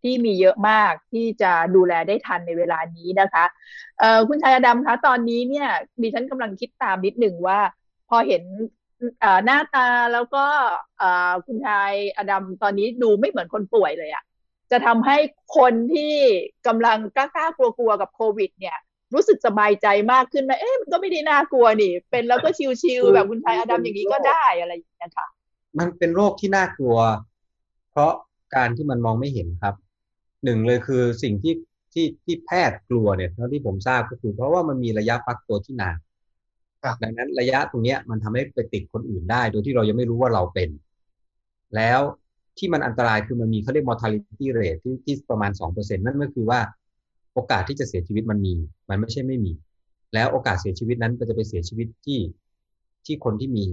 [0.01, 3.45] ที่มีเยอะมากที่จะดูแลได้ทันในเวลานี้นะคะ
[3.99, 5.67] เอ่อคุณชายอดำคะตอนนี้เนี่ย
[6.01, 7.59] ดิฉันกำลังคิดตามนิดหนึ่งว่า
[8.09, 8.78] พอเห็นเอ่อ
[9.45, 10.45] หน้าตาแล้วก็
[10.99, 14.23] เอ่อคุณชายอดำตอนนี้ดูไม่เหมือนคนป่วยเลยอะ
[14.71, 15.17] จะทำให้
[15.57, 16.13] คนที่
[16.67, 18.77] กำลังกล้าๆกลัวๆกับโควิด เนี่ย
[19.13, 22.49] รู้สึกสบายใจมากขึ้นไหมเอ๊ะมันก็ไม่ได้น่ากลัวนี่ เป็นแล้วก็
[22.81, 25.27] ชิลๆแบบคุณชายอดำอย่างนี้ก็ได้อะไรอย่างเงี้ยค่ะ
[25.79, 26.97] มันเป็นโรคที่น่ากลัว
[27.91, 28.11] เพราะ
[28.55, 29.75] การที่มันมองไม่เห็นครับ
[30.43, 31.53] หนึ่งเลยคือสิ่งที่
[31.93, 36.08] ที่ที่แพทย์กลัวเนี่ยเท่าที่ผมทราบก็คือ เพราะว่ามันมีระยะฟักตัวที่นานครับ
[37.03, 40.69] ดังนั้นระยะตรงเนี้ยมันทำให้ไปติดคนอื่นได้ โดยที่เรายังไม่รู้ว่าเราเป็น
[41.75, 42.01] แล้ว
[42.57, 46.59] ที่มันอันตรายคือมันมีเขาเรียก mortality rate ที่ที่ประมาณสองเปอร์เซ็นนั่นก็คือว่า
[47.33, 48.53] โอกาสที่จะเสียชีวิตมันมี
[48.89, 49.51] มันไม่ใช่ไม่มี
[50.13, 52.19] แล้วโอกาสเสียชีวิตนั้นก็จะไปเสียชีวิตที่
[53.05, 53.65] ที่คนที่มี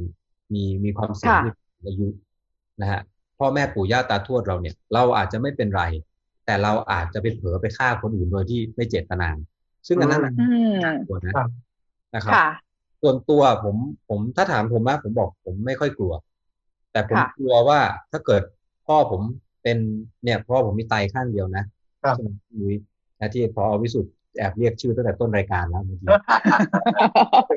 [0.55, 1.53] มีมีความเสี่ยงค่ะที่
[1.87, 2.09] อายุ
[2.81, 3.01] นะฮะ
[3.39, 5.83] พ่อแม่ปู่ย่าตาทวดเราเนี่ย เราอาจจะไม่เป็นไร
[6.47, 9.29] แต่เราอาจจะไปเผลอไปฆ่าคนอื่นโดยที่ไม่เจตนา
[9.87, 11.49] ซึ่งอันนั้นน่ะอืมน่ากลัวนะครับ
[12.15, 12.49] นะครับค่ะ
[13.09, 13.77] ส่วนตัวผม
[14.09, 16.13] ผมถ้าถามผมนะผมบอกผมไม่ค่อยกลัว
[16.93, 17.81] แต่ผมค่ะกลัวว่า
[18.13, 18.43] ถ้าเกิด
[18.87, 19.23] พ่อผม
[19.63, 19.79] เป็น
[20.25, 21.65] เนี่ยพ่อผมมีไตข้างเดียวนะ
[22.03, 22.77] ครับใช่ไหมคุณนุ้ย
[23.19, 26.09] นะที่พอวิสุทธ์แอบเรียกชื่อตั้งแต่ต้นรายการแล้วเมื่อกี้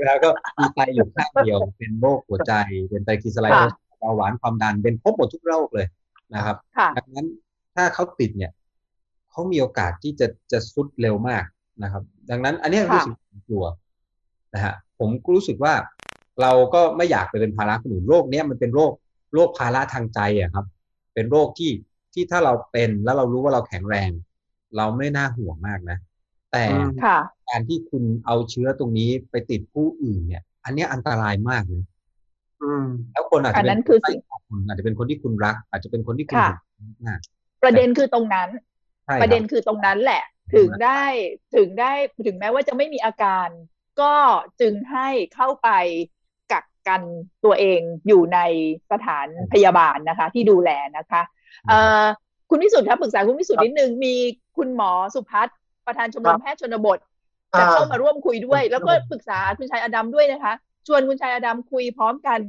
[0.08, 2.54] แล้วก็มีไตอยู่ข้างเดียว เป็นโรคหัวใจ
[2.90, 5.88] เป็นไตรกลีเซอไรด์ค่ะเบาหวานความดันเป็นครบหมดทุกโรคเลย
[6.36, 7.26] นะครับค่ะดังนั้น
[7.76, 8.52] ถ้าเขาติดเนี่ย
[9.32, 11.44] เขามีโอกาสที่จะจะสุดเร็วมาก
[11.84, 13.16] นะครับ ดังนั้น อันเนี้ยค่ะรู้สึก
[13.48, 13.66] กลัว
[14.54, 15.74] นะฮะ ผมก็รู้สึกว่า
[16.42, 18.92] เราก็ไม่อยากไปเป็นภาระคนอื่นโรคเนี้ยมันเป็นโรค
[19.34, 20.66] โรคภาระทางใจอะครับ
[21.14, 21.72] เป็นโรคที่
[22.14, 24.10] ที่ถ้าเราเป็นแล้วเรารู้ว่าเราแข็งแรง
[24.78, 25.98] เราไม่น่าห่วงมากนะ
[26.52, 27.18] แต่อืมค่ะ
[27.50, 31.84] การที่คุณเอาเชื้อตรงนี้ไปติดผู้อื่นเนี่ย อันเนี้ยอันตรายมากเลย
[32.62, 36.60] อืมแล้วคนอาจอัจะนเป็นั้นนคือสิ่งคุณอาจจะเป็นคนที่คุณรัก อาจจะเป็นคนที่คุณค่ะห่วง
[37.06, 37.20] มาก
[37.64, 38.50] ประเด็นคือตรงนั้น
[39.06, 40.24] ใช่คปบระเด็นคือตรงนั้นแหละ
[40.56, 41.02] ถึงได้
[41.56, 41.92] ถึงได้
[42.26, 43.48] ถึงแม้ว่าจะไม่มีอาการ
[44.02, 44.14] ก็
[44.62, 45.70] จึงให้เข้าไป
[46.52, 47.02] กักกัน
[47.46, 48.40] ตัวเองอยู่ใน
[48.92, 51.22] สถานพยาบาลนะคะ ที่ดูแลนะคะ
[51.68, 52.06] เอ่อ
[52.50, 54.16] คุณวิสุทธ์ครับปรึกษาคุณวิสุทธ์นิดนึง มี
[54.58, 55.56] คุณหมอสุพัฒน์
[55.88, 57.00] ประธานชมรครัมบแพทย์ชนบท
[57.58, 60.54] จะเข้ามาร่วมคุยด้วย แล้วก็ปรึกษาคุณชายอดัมด้วยนะคะ
[60.88, 62.40] ชวนคุณชายอดัมคุยพร้อมกัน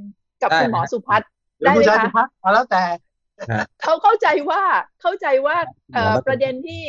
[0.43, 2.83] กับได้คุณหมอสุพัฒน์หรือได้ผู้ไหมชายคะสุภาพเอาแล้วแต่
[3.83, 4.63] เขาเข้าใจว่า
[5.01, 5.57] เข้าใจว่า
[5.93, 6.83] เอ่อหมอแล้วแต่ประเด็นที่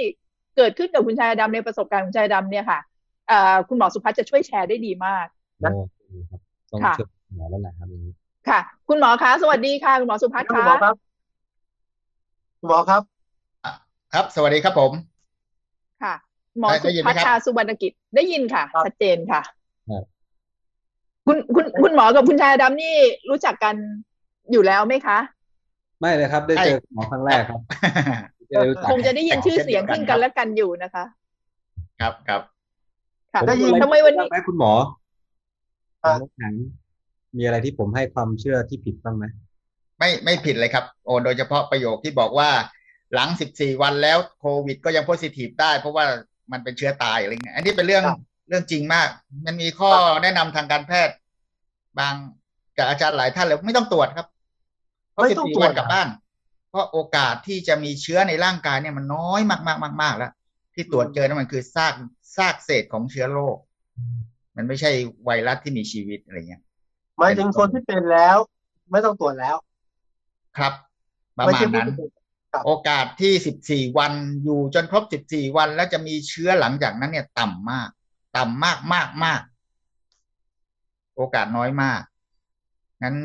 [0.57, 2.90] เกิดขึ้นกับคุณชายดำในประสบการณ์ของคุณชายดำเนี่ยค่ะเอ่อ
[3.67, 5.27] คุณหมอสุพัฒน์จะช่วยแชร์ได้ดีมาก
[5.59, 5.69] โอ้
[6.13, 6.39] ดีครับ
[6.71, 8.13] ต้องค่ะเชื่อหมอแล้วแหละครับอย่างนี้
[8.49, 10.95] ค่ะ คุณหมอคะสวัสดีค่ะ คุณหมอสุพัฒน์คุณคะหมอครับ
[12.59, 13.01] คุณหมอครับ
[14.13, 14.91] ครับ สวัสดีครับผม
[16.03, 16.13] ค่ะ
[16.59, 19.41] หมอได้สุได้ยินไหมพัฒครับชาสุวรรณกิจได้ยินค่ะครับชัดเจนค่ะ
[19.89, 20.03] ครับ
[21.25, 22.95] คุณคุณคุณหมอกับคุณชายดำนี่
[23.29, 23.75] รู้จักกัน
[24.51, 25.17] อยู่แล้วไหมคะ
[25.99, 27.59] ไม่เลยครับ ได้ใช่เจอหมอครั้งแรกครับ
[28.51, 31.03] จะได้รู้จักคงจะได้ยินชื่อเสียงเช่ซึ่นงเดียวกันกันและกันอยู่นะคะ
[31.99, 32.60] ครับครับค่ะ
[33.33, 34.73] ผมได้ยิน ทำไมวันนี้ ไหมคุณหมอ
[36.03, 36.53] อะผมแข็ง
[37.37, 39.25] มีอะไรที่ผมให้ความเชื่อที่ผิดบ้างไหม
[39.99, 42.49] ไม่ไม่ผิดเลยครับ โอ้โดยเฉพาะประโยคที่บอกว่า
[43.13, 46.05] หลัง 14 วันแล้วโควิดก็ยังโพซิทีฟได้ เพราะว่า
[46.51, 49.09] มันเป็นเชื้อตายอะไรเงี้ยอันนี้เป็นเรื่องครับ เรื่องจริงมาก
[49.45, 49.91] มันมีข้อ
[50.23, 51.15] แนะนำทางการแพทย์
[51.99, 52.13] บาง
[52.77, 54.27] จากอาจารย์หลายท่านเลยไม่ต้องตรวจครับ
[55.11, 56.07] เพราะ ไม่ต้อง14ตรววัจนกลับบ้าน
[56.69, 60.31] เพราะโอกาสที่จะมีเชื้อในร่างกายเนี่ยมันน้อยมากๆมากๆแล้ว
[60.75, 61.93] ทีที่ตรวจเจอนั้นมันคือซาก
[62.37, 63.57] ซากเศษของเชื้อโรค
[64.55, 64.91] มันไม่ใช่
[65.23, 66.61] ไวรัสที่มีชีวิตอะไรเงี้ย
[67.17, 68.37] หมายถึงคนที่เป็นแล้ว
[68.91, 69.55] ไม่ต้องตรวจแล้ว
[70.57, 70.73] ครับ
[71.37, 72.09] ประไม่มาณใช่ผู้นั้นที่เป็น
[72.51, 74.13] ครับโอกาสที่สิบสี่วัน
[74.43, 77.89] อยู่จนครบสิบสี่วัน แล้วจะมีเชื้อหลังจากนั้นเนี่ย ต่ำมาก
[78.37, 79.41] ต่ำมากมากมาก
[81.15, 82.01] โอกาสน้อยมาก
[83.03, 83.15] งั้น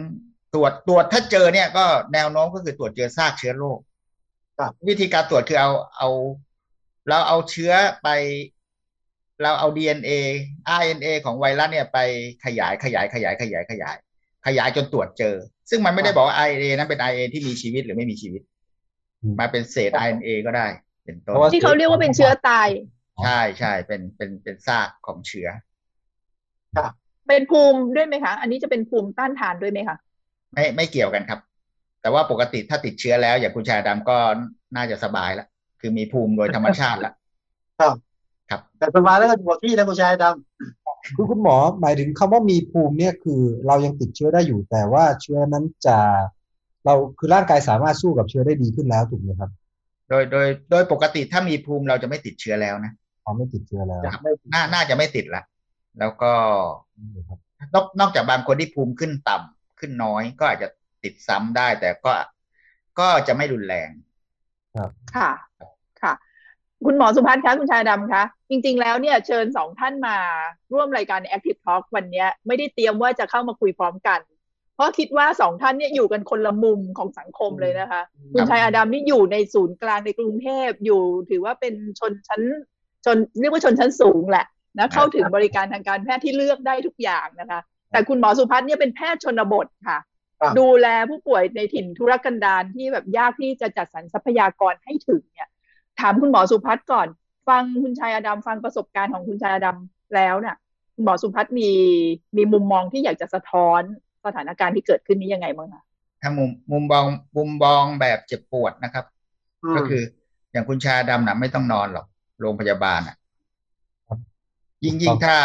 [0.54, 3.78] ตรวจตรวจถ้าเจอเนี่ยก็แนวโน้มก็คือตรวจเจอซากเชื้อโรค
[4.58, 6.08] ครับวิธีการตรวจคือเอาเอา
[7.08, 8.08] เราเอาเชื้อไป
[9.42, 10.10] เราเอา DNA
[10.80, 11.98] RNA ของไวรัสเนี่ยไป
[12.44, 13.96] ขยายขยายขยายขยายขยาย
[14.46, 15.34] ขยายจนตรวจเจอ
[15.70, 18.42] ซึ่งมันไม่ได้บอกว่า RNA นั้นเป็น RNA ที่มีชีวิตหรือไม่มีชีวิต
[19.22, 20.66] อืมมาเป็นเศษ RNA ก็ได้
[21.04, 22.68] เป็นต้นเพราะว่าที่เขาเรียกว่าเป็นเชื้อตาย
[23.24, 25.48] ใช่ใช่เป็นเป็นเป็นซากของเชื้อ
[27.28, 29.96] เป็นภูมิด้วยไหมคะ อันนี้จะเป็นภูมิต้านทานด้วยไหมคะ
[30.52, 31.40] ไม่ไม่เกี่ยวกันครับ
[32.02, 34.16] แต่ว่าปกติถ้าติดเชื้อแล้ว อย่างคุณชายดำก็
[34.76, 35.48] น่าจะสบายแล้ว
[35.80, 37.14] คือมีภูมิโดยธรรมชาติแล้ว
[38.50, 40.24] ครับครับแต่สบายแล้วก็อยู่กับที่นะคุณชายด
[41.16, 45.98] คือคุณหมอหมายถึงคำว่ามีภูมิเนี่ยคือ เรายังติดเชื้อได้อยู่ แต่ว่าเชื้อนั้นจะ
[46.84, 49.50] เราคือร่างกายสามารถสู้กับเชื้อได้ดีขึ้นแล้วถูกไหมครับ
[50.08, 54.20] โดยโดยโดยปกติถ้ามีภูมิเราจะไม่ติดเชื้อแล้วนะเราไม่ติดเชื้อแล้วครับ
[54.54, 55.42] น่าน่าจะไม่ติดละ
[55.98, 56.32] แล้วก็
[57.28, 57.38] ครับ
[57.74, 60.68] นอกนอกจากบางคนที่ภูมิขึ้นต่ำขึ้นน้อย ก็อาจจะ
[61.04, 62.12] ติดซ้ำได้ แต่ก็
[62.98, 63.90] ก็จะไม่รุนแรง
[64.76, 65.30] ค่ะค่ะ
[66.84, 70.16] คุณหมอสุพัฒน์คะคุณชายดำคะจริง ๆ แล้วเนี่ยเชิญสองท่านมา
[70.72, 74.20] ร่วมรายการ Active Talk วันเนี้ยไม่ได้เตรียมว่าจะเข้ามาคุยพร้อมกัน
[74.74, 78.02] เพราะคิดว่าสองท่านเนี่ยอยู่กันคนละมุมของสังคมเลยนะคะ
[78.34, 82.42] คุณชายอดัมนี่อยู่ในศูนย์กลางในกรุงเทพอยู่ถือว่าเป็นชนชั้น
[83.04, 84.46] ชนเรียกว่าชนชั้นสูงแหละ
[84.78, 87.60] นะเข้าถึงบริการทางการแพทย์ที่เลือกได้ทุกอย่างนะคะ
[87.92, 89.98] แต่คุณหมอสุพัฒน์เนี่ยเป็นแพทย์ชนบทค่ะ
[90.40, 95.48] ครับดูแลผู้ป่วยในถิ่นธุรกันดารที่แบบยากที่จะจัดสรรทรัพยากรให้ถึงเนี่ย
[96.00, 97.06] ถามคุณหมอสุพัฒน์ก่อน
[97.48, 99.76] ฟังคุณชายอดัมฟังประสบการณ์ของคุณชายอดัม
[100.14, 100.56] แล้วเนี่ย
[100.94, 101.70] คุณหมอสุพัฒน์มี
[102.36, 103.80] มีมุมมองที่อยากจะสะท้อน
[104.26, 105.82] สถานการณ์ที่เกิดขึ้นนี้ยังไงบ้างคะ
[106.22, 107.04] ถ้ามุมมุมมอง
[107.36, 110.02] มุมมองแบบเจ็บปวดนะครับำอืมก็คือ
[110.52, 112.06] อย่างคุณชาดำนะไม่ต้องนอนหรอก
[112.40, 113.16] โรงพยาบาลอะ
[114.08, 114.18] ครับ
[114.84, 115.36] ยิ่งยิ่งถ้า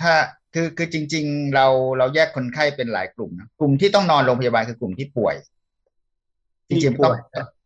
[0.00, 0.12] ถ้า
[0.54, 1.66] คือคือจริง ๆ เรา
[1.98, 5.34] เราแยกคนไข้เป็นหลายกลุ่มนะกลุ่มที่ต้องนอนโรงพยาบาลคือกลุ่มที่ป่วย
[6.68, 7.14] จริงๆต้อง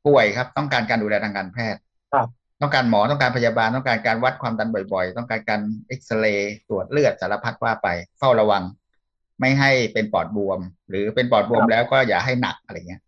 [0.06, 1.80] ป่วยครับ ต้องการการดูแลทางการแพทย์
[2.12, 2.28] ครับ
[2.60, 8.62] ต้องการหมอต้องการพยาบาลต้องการการวัดความดันบ่อย ๆ ต้องการการเอ็กซเรย์ตรวจเลือดสารพัดว่าไป เฝ้าระวัง
[9.40, 13.02] ไม่ให้เป็นปอดบวม หรือเป็นปอดบวมแล้วก็อย่าให้หนักอะไรเงี้ย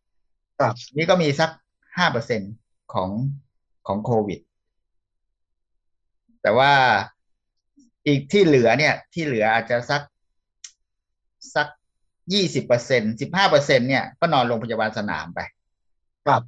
[0.60, 1.50] ครับนี่ก็มีสัก
[1.96, 2.40] ห้าเปอร์เซ็น
[2.92, 3.10] ของ
[3.86, 4.40] ของโควิด
[6.42, 6.72] แต่ว่า
[8.06, 10.02] อีกที่เหลือเนี่ย ที่เหลืออาจจะสัก
[11.54, 11.68] สัก
[12.32, 15.40] ยี่สิบเปอร์เซ็นสิบห้าเปอร์เซ็นเนี่ยก็นอนโรงพยาบาลสนามไป
[16.26, 16.42] ครับ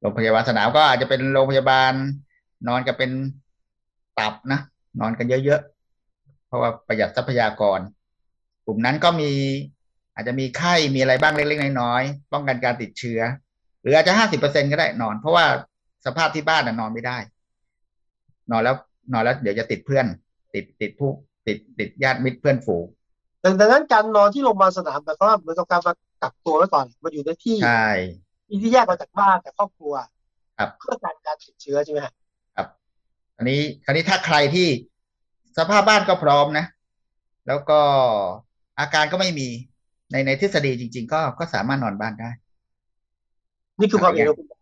[0.00, 1.92] โรงพยาบาลสนามก็อาจจะเป็นโรงพยาบาล
[2.68, 3.10] นอนกันเป็น
[4.18, 4.60] ตับนะ
[5.00, 7.80] นอนกันเยอะๆเพราะว่าประหยัดทรัพยากร
[8.66, 9.32] กลุ่มนั้นก็มี
[10.14, 13.20] อาจจะมีไข้มีอะไรบ้างเล็กๆน้อยๆป้องกันการติดเชื้อ
[13.82, 15.44] หรืออาจจะห้าสิบเปอร์เซ็นก็ได้นอน เพราะว่า
[16.06, 17.18] สภาพที่บ้านน่ะนอนไม่ได้
[18.50, 18.76] นอนแล้ว
[19.12, 20.06] นอนแล้วเดี๋ยวจะติดเพื่อน
[20.54, 21.10] ติดติดผู้
[21.46, 22.84] ติดติดญาติมิตรเพื่อนฝูง
[23.44, 27.88] ดังนั้นการนอนที่โรงพยาบาลสนามแบบว่าเหมือนกับการมากักตัวไว้ก่อนมาอยู่ในที่ใช่
[28.50, 29.94] ที่ที่แยกมาจากบ้านจากครอบครัว
[30.58, 32.12] ครับเพื่อการการติดเชื้อใช่ไหมฮะ
[32.56, 32.66] ครับ
[33.36, 34.68] อันนี้คราวนี้ถ้าใครที่
[35.58, 36.66] สภาพบ้านก็พร้อมนะ
[37.48, 37.80] แล้วก็
[38.80, 39.48] อาการก็ไม่มี
[40.10, 42.30] ในในทฤษฎีจริง ๆ ก็ก็สามารถนอนบ้านได้
[43.80, 44.58] นี่คือความเห็นของคุณหมอ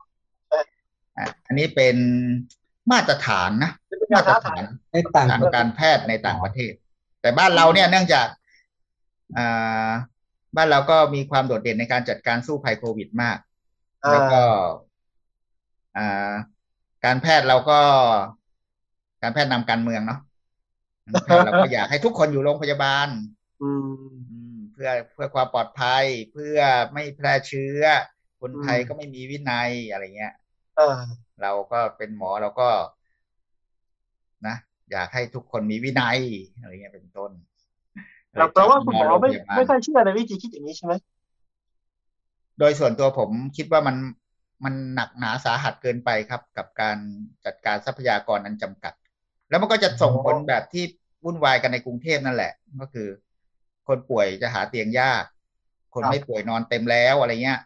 [1.19, 1.97] อะอันนี้เป็น
[2.91, 6.73] มาตรฐานนะเป็นมามาตตรรฐาฐานนในต่างทางประเทศการแพทย์ในต่างประเทศ
[7.21, 8.27] แต่บ้านเราเนี่ยเนื่องจาก
[9.37, 9.91] อ่า
[10.57, 13.48] บ้านเราก็มีความโดดเด่นในการจัดการสู้ภัยโควิดมากอ่า
[14.11, 14.43] แล้วก็
[15.97, 16.35] อ่า
[17.05, 17.81] การแพทย์เราก็
[19.23, 20.21] การแพทย์นำการเมืองเนาะ
[21.07, 23.09] การแพทย์เราก็อยากให้ทุกคนอยู่โรงพยาบาล
[23.63, 23.89] อืม
[24.31, 26.59] อืมเพื่อเพื่อความปลอดภัย เพื่อ
[26.93, 27.83] ไม่แพร่เชื้อ
[28.41, 30.35] คนไทยอืมก็ไม่มีวินัยอะไรเงี้ย
[30.79, 30.99] อ่า
[31.43, 32.69] เราก็เป็นหมอเราก็
[34.47, 34.57] นะ
[34.91, 36.19] อยากให้ทุกคนมีวินัย
[36.61, 37.31] อะไรเงี้ยเป็นต้น
[38.31, 40.95] แต่แปลว่าคุณหมอโรงไม่พยาบาลไม่ค่อยเชื่อในวิธีคิดอย่างนี้ใช่ไหม
[42.59, 43.97] โดยส่วนตัวผมคิดว่ามัน
[44.65, 46.97] มันหนักหนาสาหัสเกินไปครับ กับการ
[47.45, 48.93] จัดการทรัพยากรอันจำกัด
[49.51, 50.85] แล้วมันก็จะส่งผลแบบที่
[51.25, 53.09] วุ่นวายกันในกรุงเทพนั่นแหละ ก็คือ
[53.89, 55.25] คนป่วยจะหาเตียงยาก
[55.95, 57.61] คนไม่ป่วยนอนเต็มแล้วอะไรเงี้ย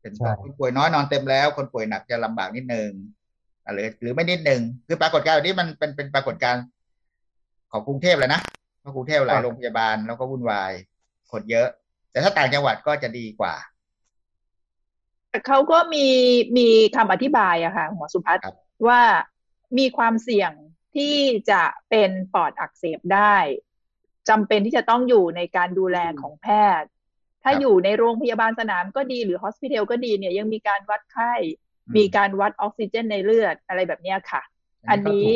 [0.00, 2.90] เป็นต้นคนป่วยน้อยนอนเต็มแล้ว คนป่วยหนักจะลำบากนิดนึง
[3.74, 6.64] หรือหรือไม่นิดนึงคือปรากฏการณ์นี้มันเป็นเป็นปรากฏการณ์
[7.72, 8.40] ของกรุงเทพเลยนะ
[8.80, 10.72] เพราะกรุงเทพหลายโรงพยาบาลแล้วก็วุ่นวาย
[11.32, 11.68] คนเยอะ
[12.10, 13.54] แต่ถ้าต่างจังหวัดก็จะดีกว่า
[15.46, 16.06] เขาก็มี
[16.58, 18.54] มีคำอธิบายอะค่ะหมอสุพัฒน์ครับ
[18.86, 19.00] ว่า
[19.78, 20.52] มีความเสี่ยง
[20.94, 21.16] ที่
[21.50, 23.36] จะเป็นปอดอักเสบได้
[24.28, 26.46] จำเป็นที่จะต้องอยู่ในการดูแลของแพ
[26.80, 26.88] ทย์
[27.42, 31.32] ถ้าครับอยู่ในโรงพยาบาลสนามก็ดีหรือฮอสพิทอลก็ดีเนี่ยยังมีการวัดไข้
[31.86, 34.42] อืมมีการวัดออกซิเจนในเลือดอะไรแบบเนี้ยค่ะ
[34.90, 35.28] อันนี้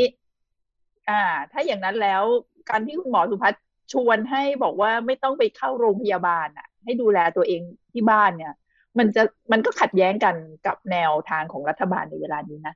[1.08, 1.22] อ่า
[1.52, 2.22] ถ้าอย่างนั้นแล้ว
[2.70, 7.60] การที่คุณหมอสุพัฒน์ชวนให้บอกว่าไม่ต้องไปเข้าโรงพยาบาลอะ ให้ดูแลตัวเอง
[7.92, 8.54] ที่บ้านเนี่ย
[8.98, 9.22] มันจะ
[9.52, 10.34] มันก็ขัดแย้งกัน
[10.66, 12.74] กับแนวทางของรัฐบาลในเวลานี้นะ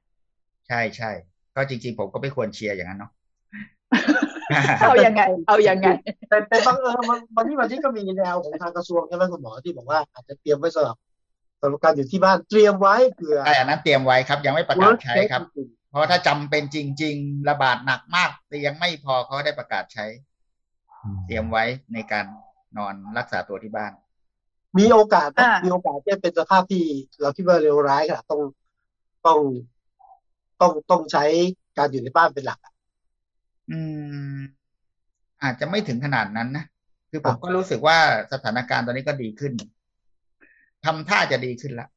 [0.69, 1.11] ใช่ใช่
[1.57, 3.13] ก็จริง ๆ ผมก็ไม่ควรเชียร์อย่างนั้นเนาะ
[4.83, 5.89] เอายังไง เอายังไง
[6.29, 10.97] แต่แต่บางเออมันวันนี้วันนี้ก็มีแนวของทางกระทรวงใช่ไหมคุณหมอที่บอกว่าอาจจะเตรียมไว้สำหรับ
[11.61, 20.07] สำหรับการอยู่ที่บ้านเตรียมไว้เผื่อใช่อันนั้นเตรียมไว้ครับ ยังไม่ประกาศ worst ใช้ case ครับจริงเพราะถ้าจำเป็นจริง ๆ ระบาดหนักมากเตียงไม่พอเขาได้ประกาศใช้
[21.27, 21.65] เตรียมไว้
[21.95, 22.27] ในการ
[22.77, 24.10] นอนรักษาตัวที่บ้านๆ
[24.79, 26.85] มีโอกาสนะอ่ามีมีโอกาสที่จะเป็นสภาพที่
[27.21, 28.41] เราคิดว่าเร็วร้ายค่ะต้อง
[29.27, 29.39] ต้อง
[30.61, 31.25] ต้องต้องใช้
[31.77, 32.73] การอยู่ในบ้านเป็นหลักอะ
[33.71, 33.79] อื
[34.37, 34.39] ม
[35.43, 36.65] อาจจะไม่ถึงขนาดนั้นนะ
[37.11, 37.99] คือผครัมบก็รู้สึกว่า
[38.33, 39.53] สถานการณ์ตอนนี้ก็ดีขึ้น
[40.85, 41.89] ทำท่าจะดีขึ้นละ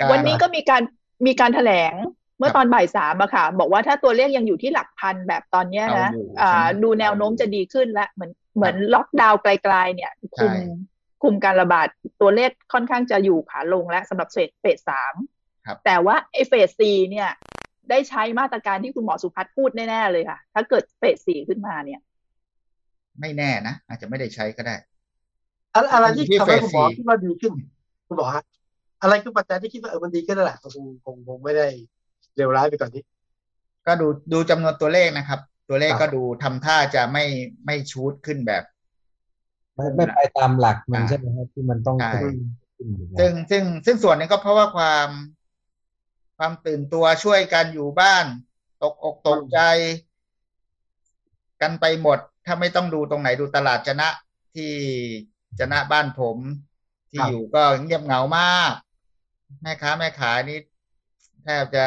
[0.00, 0.82] การวันนี้ก็มีการ
[1.26, 1.94] มีการแถลง
[2.38, 10.52] เมื่อตอนบ่ายสามอะค่ะ บอกว่าถ้าตัวเลขยังอยู่ที่หลักพันแบบตอนเนี้ยนะเอาอยู่อ่าใช่ไหมดูแนวโน้มจะดีขึ้นแล้วเหมือนเหมือนล็อกดาวน์ไกลๆเนี่ยคุมใช่
[11.24, 11.88] คุมการระบาด
[12.20, 15.14] ตัวเลขค่อนข้างจะอยู่ขาลงแล้วสำหรับเฟสเฟสสาม
[15.66, 17.28] ครับแต่ว่าไอ้เฟสสี่เนี่ย
[17.90, 22.00] ได้ใช้มาตรการที่คุณหมอสุพัฒน์พูดแน่ ๆ เลยค่ะ ถ้าเกิดเฟสสี่ขึ้นมาเนี่ย
[23.20, 24.76] ไม่แน่นะ อาจจะไม่ได้ใช้ก็ได้
[25.74, 27.52] อะไรอะไรที่ที่ทำให้เฟสคุณหมอสี่คิดว่าดีขึ้น
[28.08, 28.44] คุณหมอฮะ
[29.02, 31.66] อะไรคือปัจจัยที่คิดว่าเออมันดีขึ้นนั่นแหละคงคงคงไม่ได้
[32.36, 33.02] เร็วร้ายไปกว่อนนี้
[33.86, 37.24] ก็ดูดูจำนวนตัวเลขนะครับ ตัวเลขครับก็ดูทำท่าจะไม่
[37.66, 38.62] ไม่ชูดขึ้นแบบ
[39.74, 42.12] ไม่ไม่ไปตามหลักมันอ่าใช่ไหมครับที่มันต้องใช่
[42.76, 45.08] ขึ้นอยู่แล้วซึ่งซึ่งซึ่งส่วนหนึ่งก็เพราะว่าความ
[46.38, 48.24] ความตื่นตัวช่วยกันอยู่บ้าน
[48.82, 49.60] ตกอกตกใจ
[51.62, 54.08] กันไปหมด ถ้าไม่ต้องดูตรงไหนดูตลาดจะนะ
[54.54, 54.72] ที่
[55.58, 56.38] จะนะบ้านผม
[57.10, 58.72] ที่ครับอยู่ก็เงียบเหงามาก
[59.62, 60.58] แม่ค้าแม่ขายนี่
[61.44, 61.86] แทบจะ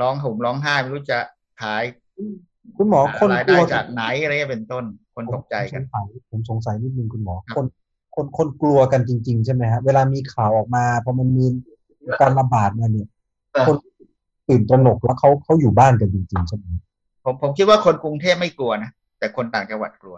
[0.00, 1.18] ร้องห่มร้องไห้ไม่รู้จะ
[1.62, 1.82] ขาย
[2.76, 4.84] คุณหมอคนรายกได้ลัวจากไหนอะไรเงี้ยเป็นต้น
[5.14, 7.66] คนตกใจกันผมสงสัยผมสงสัยนิดนึงคุณหมอครับคน
[8.14, 11.46] คนคนกลัวกันจริง ๆ ใช่ไหมฮะเวลามีข่าวออกมาพอมันมี
[12.20, 13.08] การระบาดมาเนี่ย
[13.52, 13.76] เออคน
[14.48, 16.64] ตื่นตระหนกแล้วเขาเขาอยู่บ้านกันจริงๆใช่ไหม
[17.24, 20.16] ผมผมคิดว่าคนกรุงเทพไม่กลัวนะแต่คนต่างจังหวัดกลัว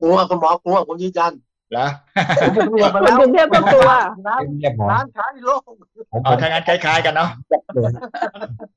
[0.00, 1.32] กลัวคุณหมอกลัวผมยืนยัน
[1.72, 1.86] เหรอ
[2.40, 3.90] ผมผมกลัวมาคนแล้วกรุงเทพก็กลัว
[4.28, 5.60] ร้านเรียบหมอร้านค้าในโลก
[6.12, 7.28] ผมผเอามทางนั้นคล้ายๆกันเนาะ
[7.72, 7.92] เลย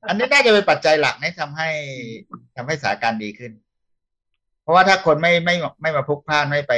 [0.08, 1.70] อันนี้น่าจะเป็นปัจจัยหลักที่ทำให้
[2.56, 3.52] ทำให้สถานการณ์ดีขึ้น
[4.66, 6.74] เพราะว่าถ้าคนไม่ไม่ไม่มาพลุกพล่านไม่ไป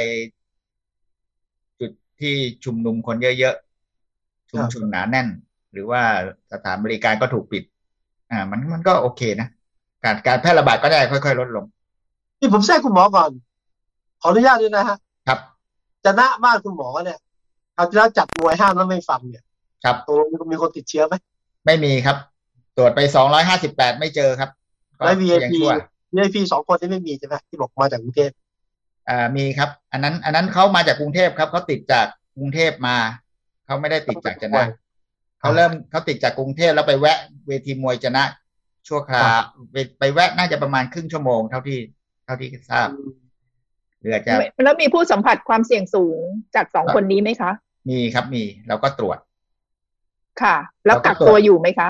[1.80, 2.34] จุดที่
[2.64, 5.28] ชุมนุมคนเยอะๆชุมชนหนาแน่น
[5.72, 6.02] หรือว่า
[6.52, 7.62] สถานบริการก็ถูกปิด
[8.30, 9.48] อ่า มันมันก็โอเคนะ
[10.04, 11.64] การการแพร่ระบาดก็ได้ค่อยๆลดลง
[12.40, 13.30] นี่ผมแทรกคุณหมอก่อน
[14.20, 14.96] ขออนุญาตด้วยนะฮะ
[15.28, 15.38] ครับ
[16.04, 17.18] จะหน้าบ้านคุณหมอเนี่ย
[17.76, 19.44] คราวที่แล้วจัดมวยห้ามแล้วไม่ฟังเนี่ย
[19.84, 21.14] ครับตกลงมีคนติดเชื้อไหม
[21.66, 22.16] ไม่มีครับ
[22.76, 24.50] ตรวจไปสองร้อยห้าสิบแปดไม่เจอครับ
[24.98, 25.14] ก็และ
[25.44, 25.52] ยัง
[26.16, 28.30] VIP ชั่ว VIP สองคนที่ไม่มีใช่ไหมที่บอกมาจากกรุงเทพ
[29.08, 32.06] อ่ามีครับ อันนั้น อันนั้นเขามาจากกรุงเทพครับเขาติดจาก
[32.36, 32.96] กรุงเทพมา
[33.66, 34.64] เขาไม่ได้ติดจากจะนะ
[35.40, 38.24] เขาเริ่มเขาติดจากกรุงเทพแล้วไปแวะเวทีมวยจะนะ
[38.88, 39.26] ชั่วคราว
[39.72, 41.78] ไปไปแวะน่าจะประมาณครึ่งชั่วโมงเท่าที่
[42.24, 42.88] เท่าที่ทราบ
[44.00, 44.32] หรืออาจจะ
[44.64, 46.20] แล้วมีผู้สัมผัสความเสี่ยงสูง
[46.54, 47.50] จากสองคนนี้ไหมคะ
[47.90, 49.18] มีครับมีเราก็ตรวจ
[50.42, 51.88] ค่ะ แล้วเราก็กักตรวจตัวอยู่ไหมคะ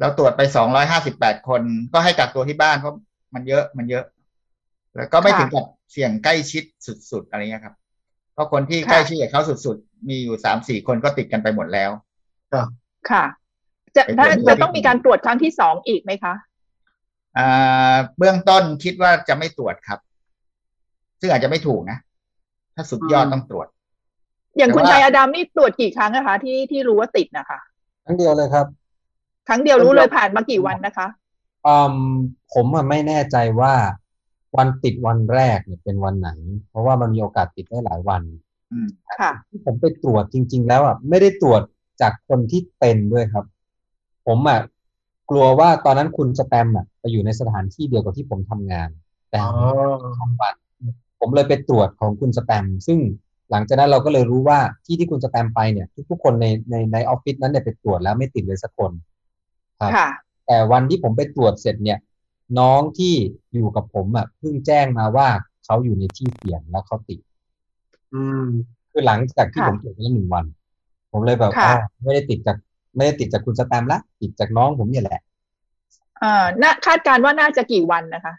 [0.00, 2.94] เราตรวจไปสองร้อยห้าสิบแปดคนก็ให้กักตัวที่บ้านเพราะ
[3.34, 4.04] มันเยอะมันเยอะ
[4.96, 6.64] แล้วก็ไม่ค่ะถึงกับเสี่ยงใกล้ชิด
[7.10, 7.74] สุดๆอะไรเงี้ยครับ
[8.32, 11.90] เพราะคนที่ค่ะใกล้ชิดกับเขาสุดๆ มีอยู่สามสี่คนก็ติดกันไปหมดแล้ว
[13.10, 13.24] ค่ะ
[13.96, 16.34] จะเป็นถ้าเรื่องจะที่ต้องมีการตรวจครั้งที่สองอีกไหมคะ
[17.38, 19.98] อ่าเบื้องต้นคิดว่าจะไม่ตรวจครับ
[21.20, 21.98] ซึ่งอาจจะไม่ถูกนะ
[22.74, 23.66] ถ้าสุดยอดอืมต้องตรวจ
[24.56, 27.58] อย่างคุณแต่ว่าชายอดัมนี่ตรวจกี่ครั้งนะคะ ที่ที่รู้ว่าติดนะคะ
[28.06, 28.66] ทั้งเดียวเลยครับ
[29.48, 31.17] ครั้งเดียวรู้เลยผ่านมากี่วันนะคะอืม
[32.54, 33.74] ผมอะไม่แน่ใจว่า
[34.56, 36.30] วันติดวันแรกเนี่ยเป็นวันไหน
[36.70, 38.22] เพราะว่ามันมีโอกาสติดได้หลายวัน
[38.72, 38.88] อืม
[39.18, 41.62] ค่ะที่ผมไปตรวจจริง ๆ แล้วอะไม่ได้ตรวจ
[42.00, 43.44] จากคนที่เป็นด้วยครับ
[44.26, 44.58] ผมอะ
[45.30, 48.88] กลัวว่าตอนนั้นคุณสแตมอะไปอยู่ในสถานที่เดียวกับที่ผมทำงาน
[49.30, 49.52] แต่อ๋อ
[50.18, 50.54] ทำวัน
[51.20, 52.98] ผมเลยไปตรวจของคุณสแตม ซึ่ง
[53.50, 58.92] หลังจากนั้นเราก็เลยรู้ว่าที่ที่คุณสแตมไปเนี่ย ทุกๆคนในในในออฟฟิศนั้นเนี่ยไปตรวจแล้วไม่ติดเลยสักคน
[59.80, 60.08] ครับค่ะ
[60.48, 61.98] แต่วันที่ผมไปตรวจเสร็จเนี่ย
[62.58, 63.14] น้องที่
[63.54, 65.28] อยู่กับผมอะเพิ่งแจ้งมาว่า
[65.64, 67.20] เขาอยู่ในที่เสี่ยงแล้วเขาติด
[68.14, 68.46] อืม
[68.90, 70.44] คือหลังจากที่ค่ะผมตรวจไปแล้วหนึ่งวัน
[71.12, 72.56] ผมเลยแบบค่ะอ๋อไม่ได้ติดจาก
[72.96, 75.20] ไม่ได้ติดจากคุณสแตมป์ละติดจากน้องผมเนี่ยแหละ
[76.22, 78.34] อ่าน่าคาดการณ์ว่าน่าจะกี่วันนะคะ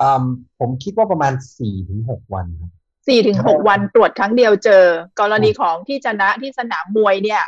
[0.00, 0.24] อืม
[0.58, 2.70] ผมคิดว่าประมาณสี่ถึงหกวันครับ
[3.08, 4.84] สี่ถึงหกวันตรวจครั้งเดียวเจอ
[5.20, 7.42] กรณีของที่ชนะที่สนามมวยเนี่ย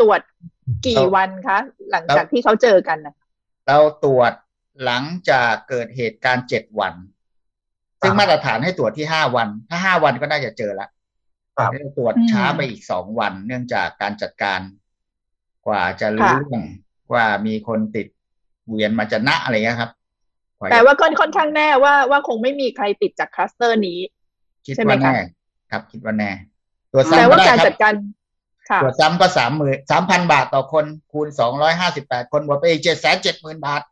[0.00, 0.20] ตรวจ
[0.86, 1.58] กี่วันคะ
[1.90, 3.14] หลังจากที่เขาเจอกันนะ
[3.68, 4.32] เราตรวจ
[4.84, 6.94] หลังจากเกิดเหตุการณ์เจ็ดวัน
[8.02, 10.88] ซึ่งมาตรฐานให้ตรวจที่ห้าวัน ถ้าห้าวันก็น่าจะเจอละ
[11.56, 14.60] ครับเราตรวจช้าไปอีกสองวัน เนื่องจากการจัดการ
[15.66, 16.62] กว่าจะรู้เรื่อง
[17.12, 18.06] ว่ามีคนติด
[18.68, 19.90] เวียนมาจะนะอะไรเงี้ยครับ
[20.58, 23.98] กว่าจะแต่ว่าก็ค่อนข้างแน่ว่าว่าคงไม่มีใครติดจากคลัสเตอร์นี้
[24.66, 25.24] คิดใช่ไหมว่าคะแน่
[25.70, 26.30] ครับ คิดว่าแน่
[26.92, 28.17] ตรวจแต่ซ้ำก็ว่าได้การครัจับดการค่ะ
[28.82, 33.82] ตรวจซ้ำก็สามหมื่นสามพันบาทต่อคนคูณสองร้อยห้าสิบแปดคนหมดไปอีกเจ็ดแสนเจ็ดหมื่นบาท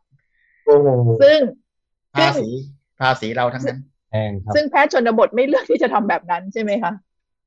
[0.65, 0.87] โอ้โห
[1.21, 1.39] ซึ่ง
[2.15, 2.47] ภาษี
[2.99, 3.79] ภาษีเราทั้งนั้น
[4.11, 6.91] แพงครับซึ่งแพทย์ชนบทไม่เลือกที่จะทำแบบนั้นใช่ไหมคะ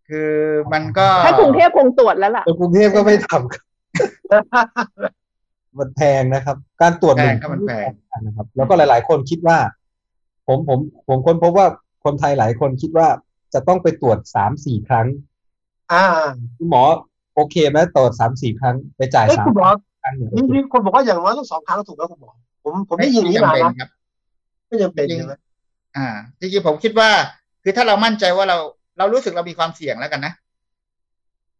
[0.09, 0.33] คือ
[0.72, 3.64] มันก็ถ้ากรุงเทพคงตรวจแล้วล่ะคนกรุงเทพก็ไม่ทำครับ
[5.78, 7.91] มันแพงนะครับ การตรวจแพหนึ่งงก็มันแพง
[8.26, 9.59] นะครับ แล้วก็หลาย ๆ คนคิดว่า
[10.47, 10.78] ผมผม
[11.09, 11.66] ผมค้นพบว่า
[12.05, 13.09] คนไทยหลายคนคิดว่า
[13.55, 15.07] จะต้องไปตรวจสามสี่ครั้ง
[15.93, 16.05] อ่า
[16.57, 16.83] คุณหมอ
[17.35, 19.68] โอเคไหมตรวจสามสี่ครั้งไปจ่ายเอ้ยสามคุณหมอ
[20.03, 22.31] ครั้งเนี่ยมีมีคนบอกว่าอย่างน้อยต้องสองครั้งถูกไหมคุณหมอ
[22.64, 23.91] ผมผมได้ยินอย่างนี้ไม่มาจำเป็นนะครับ
[24.68, 25.35] ไม่จำเป็นใช่ไหม
[25.97, 26.09] อ่า
[26.41, 27.11] จริงๆผมคิดว่า
[27.62, 28.59] คือถ้าเรามั่นใจว่าเรา
[28.99, 30.33] เรารู้สึกเรามีความเสี่ยงแล้วกันนะ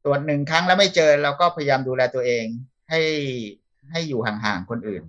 [0.05, 2.45] ตรวจหนึ่งครั้งแล้วไม่เจอเราก็พยายามดูแลตัวเอง
[2.91, 3.01] ให้
[3.91, 5.03] ให้อยู่ห่างๆคนอื่น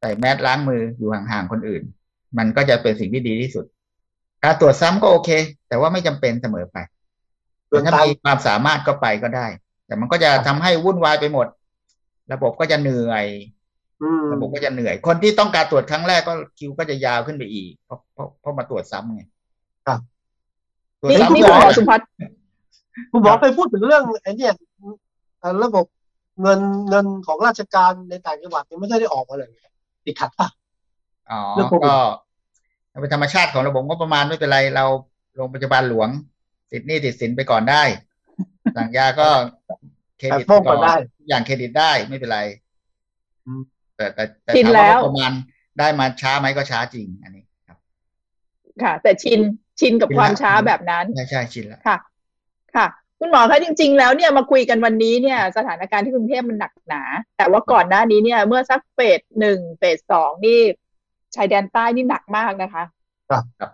[0.00, 1.82] ใส่แมสล้างมืออยู่ห่างๆคนอื่น
[2.38, 3.64] มันก็จะเป็นสิ่งที่ดีที่สุด
[4.44, 5.30] การตรวจซ้ำก็โอเค
[5.68, 6.76] แต่ว่าไม่จำเป็นเสมอไป
[7.74, 9.46] ส่วนถ้าตามมีความสามารถก็ไปก็ได้
[9.86, 11.46] แต่มันก็จะทำให้วุ่นวายไปหมด
[12.32, 13.26] ระบบก็จะเหนื่อย
[14.02, 19.22] อืมระบบก็จะเหนื่อย คนที่ต้องการตรวจครั้งแรกก็คิวก็จะยาวขึ้นไปอีก เพราะเพราะเพราะมาตรวจซ้ำไง
[19.86, 20.00] ครับ
[21.00, 22.08] ตรวจนี่ซ้ำนี่ก็คุณหมอสุพัฒน์
[23.12, 24.52] คุณหมอเคยพูดถึงเรื่องไอ้เนี่ย
[25.40, 25.84] เอ่อระบบ
[26.42, 26.60] เงิน
[26.90, 29.50] เงินของราชการในต่างจังหวัดยังไม่ได้ออกมาเลย
[30.06, 30.48] ติดขัดป่ะ
[31.30, 31.96] อ๋อเรื่องโควิดก็
[33.00, 34.84] เป็นธรรมชาติของระบบงบประมาณไม่เป็นไรเรา
[35.36, 36.08] โรงพยาบาลหลวง
[36.74, 37.82] ติดหนี้ติดสินไปก่อนได้
[38.76, 39.28] สั่งยาก็
[40.18, 42.40] เครดิตแต่โป้งก่อนได้ทุอย่างเครดิตได้ไม่เป็นไร
[43.46, 43.62] อืม
[43.96, 45.32] แต่แต่แต่ชินถามแล้ว่าวงบประมาณ
[45.78, 47.78] ได้มาช้าไหมก็ช้าจริง อันนี้ครับ
[48.82, 49.40] ค่ะ แต่ชิน
[49.80, 51.96] ชินกับชินความแล้วช้าแบบนั้นใช่ใช่ชินแล้วค่ะ
[52.76, 52.86] ค่ะ
[53.20, 57.02] คุณหมอคะจริง ๆ แล้วเนี่ยมาคุยกันวันนี้เนี่ย สถานการณ์ที่กรุงเทพมันหนักหนา
[57.36, 60.60] แต่ว่าก่อนหน้านี้เนี่ย เมื่อสักเฟสหนึ่งเฟสสองนี่
[61.34, 62.84] ชายแดนใต้นี่หนักมากนะคะ
[63.30, 63.70] ครับครับ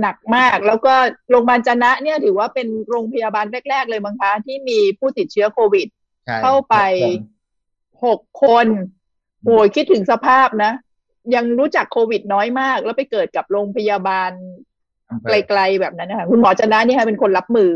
[0.00, 0.94] หนักมาก แล้วก็
[1.30, 5.86] โรงพยาบาลจะนะเนี่ยถือว่าเป็นโรงพยาบาลแรก ๆ เลยมั้งคะ ที่มีผู้ติดเชื้อโควิด
[6.26, 6.76] ใช่เข้าไป
[8.04, 8.66] หกคน
[9.44, 10.72] โหยคิดถึงสภาพนะ
[11.34, 14.30] ยังรู้จักโควิดน้อยมาก แล้วไปเกิดกับโรงพยาบาล
[15.10, 17.70] อำเภไกอลๆแบบนั้นนะคะคุณหมอจะนะเนี่ยค่ะเป็นคนรับมือ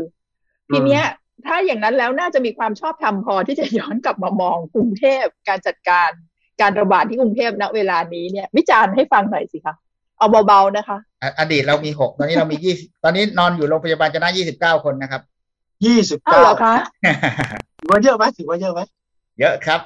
[0.69, 1.03] อทีเนี้ย
[1.45, 6.09] ถ้าอย่างนั้นแล้วน่าจะมีความชอบธรรมพอที่จะย้อนกลับมามองกรุงเทพการจัดการ
[6.61, 9.75] การระบาดที่กรุงเทพณเวลานี้เนี่ย วิจารณ์ให้ฟังหน่อยสิคะ
[10.17, 15.21] เอาเบาๆนะคะอะอดีตเรามีหกตอนนี้เรามียี่สิบตอนนี้นอนอยู่โรงพยาบาลจะน่ายี่สิบเก้าคนนะครับ
[15.85, 16.75] ยี่สิบอ้าวเก้าเหรอคะ
[17.79, 18.81] ถือว่าเยอะไหมถือว่าเยอะไหม
[19.39, 19.81] เยอะครับ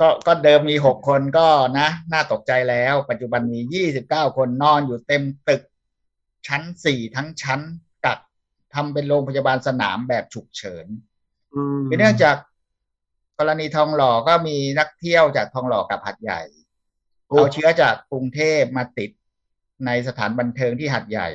[0.00, 1.46] ก็ก็เดิมมีหกคนก็
[1.78, 5.62] นะ น่าตกใจแล้ว ปัจจุบันมียี่สิบเก้าคนนอนอยู่เต็มตึก
[6.46, 7.60] ชั้นสี่ทั้งชั้น
[8.04, 8.18] กัก
[8.74, 10.86] ทำเป็นโรงพยาบาลสนามแบบฉุกเฉิน
[11.54, 12.36] อืมคือเนื่องจาก
[13.38, 16.40] กรณีทองหล่อก็มีนักเที่ยวจากทองหล่อกับหัดใหญ่
[17.28, 19.10] โอ้เอาเชื้อจากกรุงเทพมาติด
[19.86, 21.28] ในสถานบันเทิงที่หัดใหญ่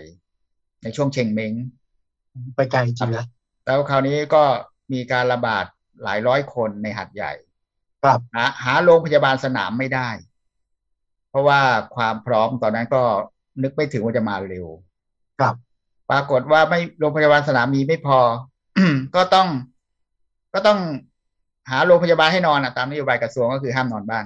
[0.84, 1.54] ในช่วงเชงเม้ง
[2.56, 3.26] ไปไกลจริงนะ
[3.66, 4.44] แล้วคราวนี้ก็
[4.94, 5.66] มีการระบาด
[6.04, 7.34] หลายร้อยคนในหัดใหญ่
[8.04, 10.10] ครับหาหาโรงพยาบาลสนามไม่ได้
[11.30, 11.60] เพราะว่า
[11.96, 13.04] ความพร้อมตอนนั้นก็
[13.64, 14.68] นึกไม่ถึงว่าจะมาเร็ว
[15.40, 15.56] ครับ
[16.12, 18.20] ปรากฏว่าไม่โรงพยาบาลสนามมีไม่พอ
[19.16, 19.48] ก็ต้อง
[20.54, 20.80] ก็ต้อง
[21.70, 24.26] หาโรงพยาบาลให้นอนอะ ตามนโยบายกระทรวงก็คือห้ามนอนบ้าน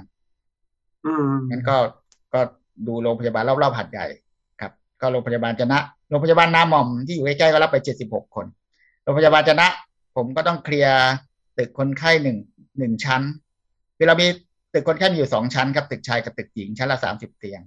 [1.04, 1.78] อืมงั้นก็ก็
[2.86, 4.06] ดูโรงพยาบาลรอบๆหัดใหญ่
[4.60, 8.46] ครับ ก็โรงพยาบาลจะนะโรงพยาบาลนาหม่อมที่อยู่ใกล้ๆก็รับไปเจ็ดสิบหกคน
[9.02, 9.68] โรงพยาบาลจะนะ
[10.16, 10.98] ผมก็ต้องเคลียร์
[11.58, 12.38] ตึกคนไข้หนึ่ง
[12.78, 13.22] หนึ่งชั้น
[13.96, 14.26] คือเรามี
[14.74, 17.60] ตึกคนไข้มีอยู่สองชั้นครับตึกชายกับตึกหญิงชั้นละสามสิบเตียง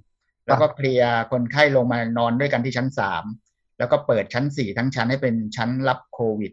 [0.45, 3.23] แล้วก็เคลียร์คนไข้ลงมานอนด้วยกันที่ชั้นสาม
[3.77, 6.51] แล้วก็เปิดชั้นสี่ทั้งชั้นให้เป็นชั้นรับโควิด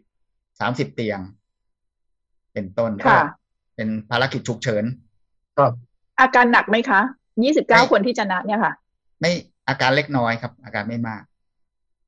[0.59, 1.19] สามสิบเตียง
[2.53, 3.25] เป็นต้นค่ะก็
[3.75, 4.85] เป็นภารกิจฉุกเฉิน
[5.57, 5.73] ครับ
[6.19, 7.01] อาการหนักไหมคะ
[7.43, 8.73] ยี่สิบเก้าไม่คนที่จะนะเนี่ยค่ะ
[9.21, 9.31] ไม่
[9.67, 11.23] อาการเล็กน้อยครับ อาการไม่มาก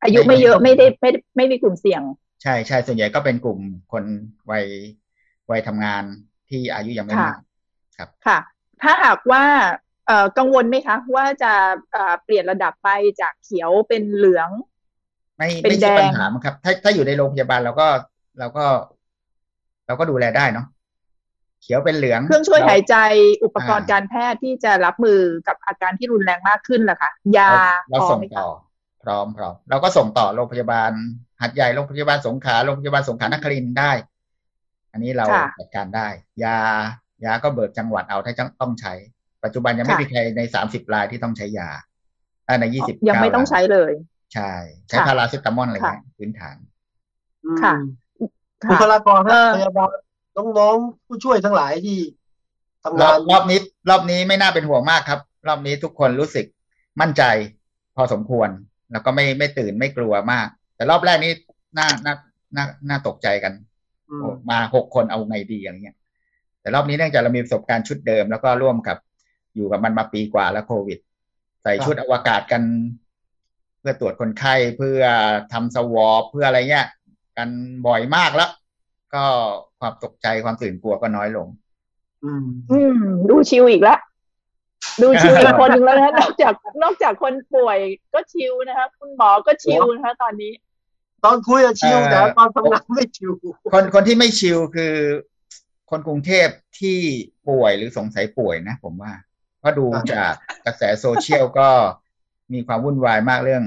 [0.04, 2.02] อายุไม่เยอะไม่ได้ไม่ได้ไม่ได้กลุ่มเสี่ยง
[2.44, 3.60] ใช่ใช่ส่วนใหญ่ก็เป็นกลุ่ม
[3.92, 4.04] คน
[4.52, 4.66] วัย
[5.50, 6.04] วัยทำงาน
[6.50, 7.40] ที่อายุยังไม่ค่ะมาก
[7.98, 8.40] ครับ ค่ะ
[8.82, 9.44] ถ้าหากว่า
[10.08, 11.52] เอ่อกังวลไหมคะ ว่าจะ
[11.92, 12.90] เอ่อเปลี่ยนระดับไป
[13.22, 14.50] จากเขียวเป็นเหลือง
[15.38, 17.88] ไม่เป็นไม่ใช่แดงปัญหามั้งครับ ถ้าถ้าอยู่ในโรงพยาบาลเราก็
[18.40, 18.66] เราก็
[19.88, 20.66] เราก็ดูแลได้เนาะ
[21.62, 22.96] เขียวเป็นเหลือง เครื่องช่วยหายใจ
[23.44, 27.52] อุปกรณ์อ่าการแพทย์ที่จะรับมือกับอาการที่รุนแรงมากขึ้นล่ะค่ะยา
[27.90, 28.72] เราพอส่งไหมต่อคะ
[29.04, 30.92] พร้อมพร้อมเราก็ส่งต่อโรงพยาบาล
[31.42, 33.92] หัดใหญ่โรงพยาบาลสงขลาโรงพยาบาลสงขลานครินทร์ได้
[34.92, 36.08] อันนี้เราค่ะจัดการได้
[36.44, 36.58] ยา
[37.26, 38.94] ยาก็เบิกจังหวัดเอาถ้าต้องใช้
[39.44, 41.70] ปัจจุบันยังไม่ค่ะมีใครในสามสิบรายที่ต้องใช้ยา
[42.48, 43.92] อ่าในยี่สิบยังไม่ต้องใช้เลย
[44.34, 44.54] ใช่
[44.88, 46.58] ใช้ค่ะพาราเซตามอลอะไรค่ะเงี้ยพื้นฐาน
[47.62, 47.74] ค่ะ
[48.70, 49.90] บุคลากรเอนะอพยาบาล
[50.38, 51.98] น้องๆผู้ช่วยทั้งหลายที่
[52.84, 53.60] ทำรองาบนรอบนี้
[53.90, 56.46] รอบนี้ไม่น่าเป็นห่วงมากครับ รอบนี้ทุกคนรู้สึก
[57.02, 57.24] มั่นใจ
[57.96, 58.50] พอสมควร
[58.92, 61.32] แล้วก็ไม่ไม่ตื่นไม่กลัวมาก แต่รอบแรกนี้
[61.78, 62.14] น่าน่า
[62.56, 63.54] น่าน่าตกใจกัน
[64.10, 65.98] อืมโอ้มาหกคนเอาไงดีอะไรเงี้ย
[66.62, 68.98] แต่รอบนี้เนื่องจากเรามีประสบการณ์ชุดเดิม แล้วก็ร่วมกับ
[69.56, 71.00] อยู่กับมันมาปีกว่าแล้วโควิด
[71.64, 72.64] ใส่ชุดอวกาศกัน
[73.80, 75.02] เพื่อตรวจคนไข้เพื่อ
[75.54, 76.88] ทำสวอปเพื่ออะไรเงี้ย
[77.38, 77.50] กัน
[77.88, 78.50] บ่อยมากแล้ว
[79.16, 79.26] ก็
[79.80, 81.48] ความตกใจความตื่นกลัวก็น้อยลง
[82.24, 83.98] อืม อืม ดูชิวอีกละ
[85.02, 86.54] ดูชิวอีกคนหนึ่งแล้วนะนอกจาก
[86.84, 87.78] นอกจากคนป่วย
[88.14, 90.54] ก็ชิวนะคะคุณหมอก็ชิวนะคะตอนนี้
[91.24, 93.32] ตอนคุยอะชิวเอ่อแต่ตอนทำงานไม่ชิว
[93.74, 94.96] คนคนที่ไม่ชิลคือ
[95.90, 96.48] คนกรุงเทพ
[96.80, 96.98] ที่
[97.50, 99.14] ป่วยหรือสงสัยป่วยนะผมว่า
[99.60, 100.34] เพราะดูจาก
[100.66, 101.70] กระแสโซเชียลก็
[102.54, 103.64] มีความวุ่นวายมากเรื่อง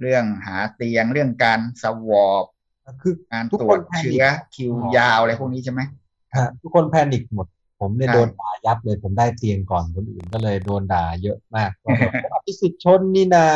[0.00, 2.44] เรื่องหาเตียงเรื่องการ swab
[3.02, 4.24] คือการทุกคนตรวจ panic เชื้อ
[4.54, 5.80] คิวยาวอะไรพวกนี้ใช่ไหม
[6.36, 7.46] ฮะทุกคน panic หมด
[7.80, 13.46] ผมเนี่ยใช่โดนด่ายับเลย ผมได้เตียงก่อนคนอื่นก็เลยโดนด่าเยอะมากว่าแบบผมอภิสิทธิ์ชนนี่นา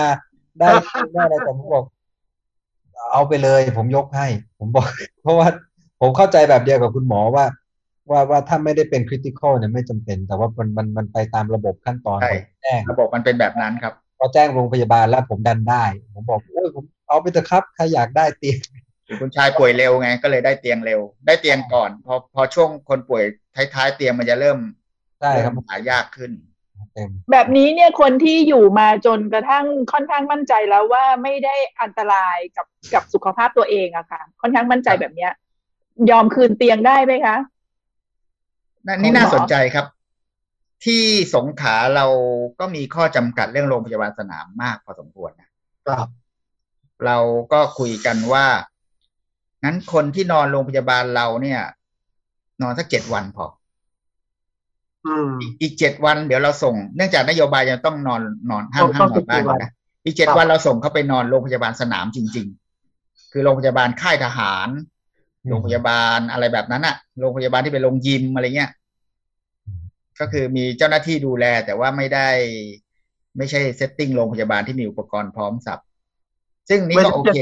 [0.60, 1.84] ได้เตียงได้อะไรแต่ผมบอก
[3.12, 4.26] เอาไปเลยผมยกให้
[4.58, 4.88] ผมบอก
[5.22, 5.48] เพราะว่า
[6.00, 7.44] ผมเข้าใจแบบเดียวกับคุณหมอว่า
[8.10, 18.58] ว่าว่าถ้าไม่ได้เป็นคริติคอลเนี่ยไม่จำเป็น แต่ว่ามันมันมันไปตามระบบขั้นตอนใช่ของแจ้งระบบมันเป็นแบบนั้นครับพอแจ้งโรงพยาบาลแล้วผมดันได้ ผมบอกโอ้ยผมเอาไปเถอะครับใครอยากได้เตียง
[19.20, 23.24] คุณชายป่วยเร็วไง ก็เลยได้เตียงเร็ว ได้เตียงก่อน พอพอช่วงคนป่วย
[23.74, 24.58] ท้ายๆเตียงมันจะเริ่ม
[25.20, 26.32] ใช่ครับเมหายากขึ้น
[26.94, 35.32] เต็มแบบนี้เนี่ยคนที่อยู่มาจนกระทั่งค่อนข้างมั่นใจแล้วว่าไม่ได้อันตรายกับกับสุขภาพตัวเองอะค่ะ ค่อนข้างมั่นใจแบบเนี้ย
[36.10, 37.36] ยอมคืนเตียงได้ไหมคะ
[38.86, 39.86] นั่นนี่ของหมอน่าสนใจครับ
[40.84, 41.02] ที่
[41.34, 42.06] สงขลาเรา
[42.60, 45.48] ก็มีข้อจำกัดเรื่องโรงพยาบาลสนามมากพอสมควรนะ
[45.88, 46.08] ครับ
[47.06, 47.18] เรา
[47.52, 48.46] ก็คุยกันว่า
[49.64, 51.60] งั้นคนที่นอนโรงพยาบาลเราเนี่ย
[52.62, 53.46] นอนสักเจ็ดวันพอ
[55.06, 59.70] อืมอีกอีกเจ็ดวันเดี๋ยวเราส่ง เนื่องจากนโยบายยังต้องนอนนอนห้ามต้องห้ามนต้อองนบ้าน14วันนะ
[60.04, 62.46] อีกเจ็ดครับวันเราส่งเขาไปนอนโรงพยาบาลสนามจริง
[62.88, 64.68] ๆ คือโรงพยาบาลค่ายทหาร
[65.44, 68.70] อืมโรงพยาบาลอะไรแบบนั้นอะโรงพยาบาลที่เป็นโรงยิมอะไรเงี้ย
[70.20, 72.28] ก็คือมีเจ้าหน้าที่ดูแล แต่ว่าไม่ได้
[73.36, 75.82] ไม่ใช่ setting โรงพยาบาลที่มีอุปกรณ์พร้อมสับ
[76.68, 77.38] ซึ่งนี่ก็โอเค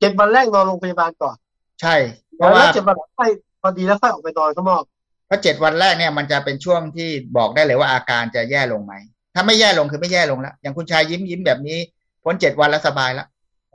[0.00, 1.36] เจ็ดวันแรกนอนโรงพยาบาลก่อน
[1.80, 1.94] ใช่
[2.36, 3.30] เพราะว่าแล้วเจ็ดวันค่อย
[3.62, 4.82] พอดีแล้วค่อยออกไปนอนข้างนอก
[5.26, 8.94] เพราะเจ็ดวันแรกเนี่ยมันจะเป็นช่วงที่บอกได้เลยว่าอาการจะแย่ลงไหม
[9.34, 11.78] ถ้าไม่แย่ลงคือไม่แย่ลงแล้ว อย่างคุณชายยิ้มยิ้มแบบนี้
[12.24, 13.26] พ้นเจ็ดวันแล้วสบายแล้ว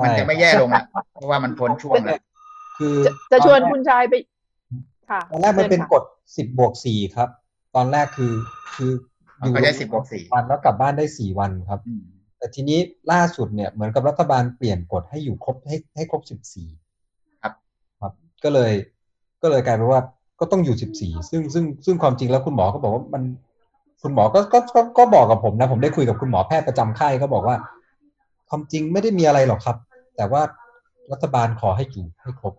[0.04, 2.20] มันจะไม่แย่ลงแล้วเพราะว่ามันพ้นช่วงแล้ว
[2.78, 4.14] คือจะจะชวนตอแรกคุณชายไป
[5.10, 6.04] ค่ะตอนแรกมันเป็นชิญกค่ะฎ
[6.38, 7.30] สิบบวกสี่ครับ
[7.76, 8.34] ตอนแรกคือ
[8.76, 8.92] คือ
[9.40, 12.04] อยู่เขาได้10บวก4วันแล้วกลับบ้านได้สี่วันครับอืม
[12.38, 12.80] แต่ทีนี้
[13.12, 16.89] ล่าสุดเนี่ยเหมือนกับรัฐบาลเปลี่ยนกฎให้อยู่ครบให้ให้ครบสิบสี่ครับครับ
[18.44, 18.72] ก็เลย
[19.42, 20.02] ก็เลยกลายเป็นว่า
[20.40, 23.24] ก็ต้องอยู่สิบสี่ซึ่งซึ่งซึ่งความจริงแล้วคุณหมอก็บอกว่ามัน
[24.02, 27.56] คุณหมอก็ก็ก็ก็บอกกับผมนะ ผมได้คุยกับคุณหมอแพทย์ประจำค่ายก็บอกว่า
[28.50, 29.78] ความจริงไม่ได้มีอะไรหรอกครับ
[30.18, 30.42] แต่ว่า
[31.12, 32.54] รัฐบาลขอให้อยู่ให้ครบ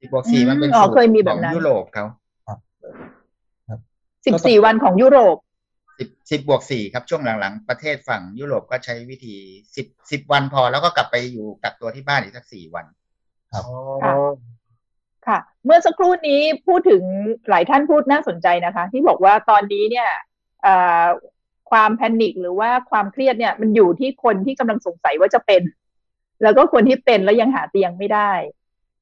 [0.00, 2.04] สิบบวกสี่มันเป็นอ๋อสูตรเคยมีแบขบองนั้นยุโรปเขา
[4.26, 5.36] สิบสี่วันของยุโรป
[5.98, 9.34] สิบสิบบวกสี่ครับช่วงหลังๆ ประเทศฝั่งยุโรปก็ใช้วิธี
[9.76, 12.86] สิบสิบวันพอแล้วก็กลับไปอยู่กักตัวที่บ้านอีกสักสี่วัน
[13.52, 13.64] ครับ
[15.26, 17.02] ค่ะ เมื่อสักครู่นี้พูดถึง
[17.48, 20.08] หลายท่านพูดน่าสนใจนะคะ ที่บอกว่าตอนนี้เนี่ย
[21.70, 25.62] ความแพนิคหรือว่าความเครียดเนี่ยมันอยู่ที่คนที่กำลังสงสัยว่าจะเป็น
[26.42, 28.32] แล้วก็คนที่เป็นแล้วยังหาเตียงไม่ได้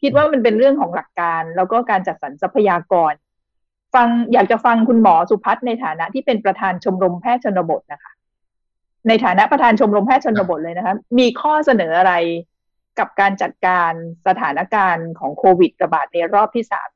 [0.03, 3.13] คิดว่ามันเป็นเรื่องของหลักการ แล้วก็การจัดสรรทรัพยากร
[3.95, 8.13] ฟังอยากจะฟังคุณหมอสุพัฒน์ในฐานะที่เป็นประธานชมรมแพทย์ชนบทนะคะ
[9.09, 12.15] ในฐานะประธานชมรมแพทย์ชนบทเลยนะคะ มีข้อเสนออะไร
[12.99, 13.93] กับการจัดการ
[14.27, 16.89] สถานการณ์ของโควิดระบาดในรอบที่สาม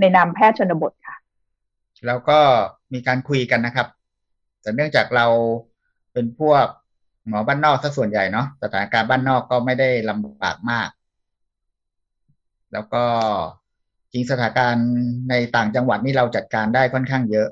[0.00, 1.16] ในนามแพทย์ชนบทค่ะ
[2.06, 2.38] แล้วก็
[2.92, 3.88] มีการคุยกันนะครับ
[4.62, 5.26] แต่เนื่องจากเรา
[6.12, 6.66] เป็นพวก
[7.28, 10.88] หมอบ้านนอกซะส่วนใหญ่เนาะสถานการณ์บ้านนอกก็ไม่ได้ลำบากมาก
[12.72, 13.04] แล้วก็
[14.12, 14.88] จริงสถานการณ์
[15.30, 17.48] ในต่างจังหวัดนี่เราจัดการได้ค่อนข้างเยอะ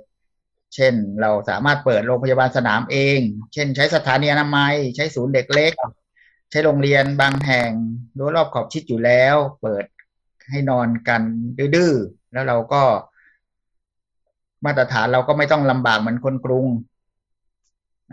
[0.74, 3.20] เช่นเราสามารถเปิดโรงพยาบาลสนามเอง
[3.52, 5.72] เช่น ใช้สถานีอนามัย ใช้ศูนย์เด็กเล็ก
[6.50, 7.70] ใช้โรงเรียนบางแห่ง
[8.18, 9.84] รั้วรอบขอบชิดอยู่แล้ว เปิด
[10.50, 11.22] ให้นอนกัน
[11.76, 12.82] ดื้อๆแล้วเราก็
[14.64, 16.66] มาตรฐานเราก็ไม่ต้องลำบากเหมือนคนกรุง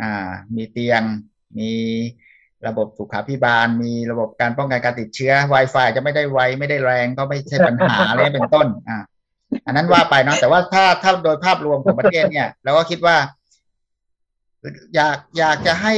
[0.01, 1.01] อ่า มีเตียง
[1.57, 1.71] มี
[2.67, 8.97] ระบบสุขาพิบาล มีระบบการป้องกันการติดเชื้อ Wi-Fi จะไม่ได้ไวไม่ได้แรงก็ไม่ใช่ปัญหาอะไรเป็นต้น อ่า
[9.65, 13.17] อันนั้นว่าไปเนาะแต่ว่าถ้าถ้าโดยภาพรวมของประเทศเนี่ยเราก็คิดว่า
[14.95, 15.95] อยากอยากจะให้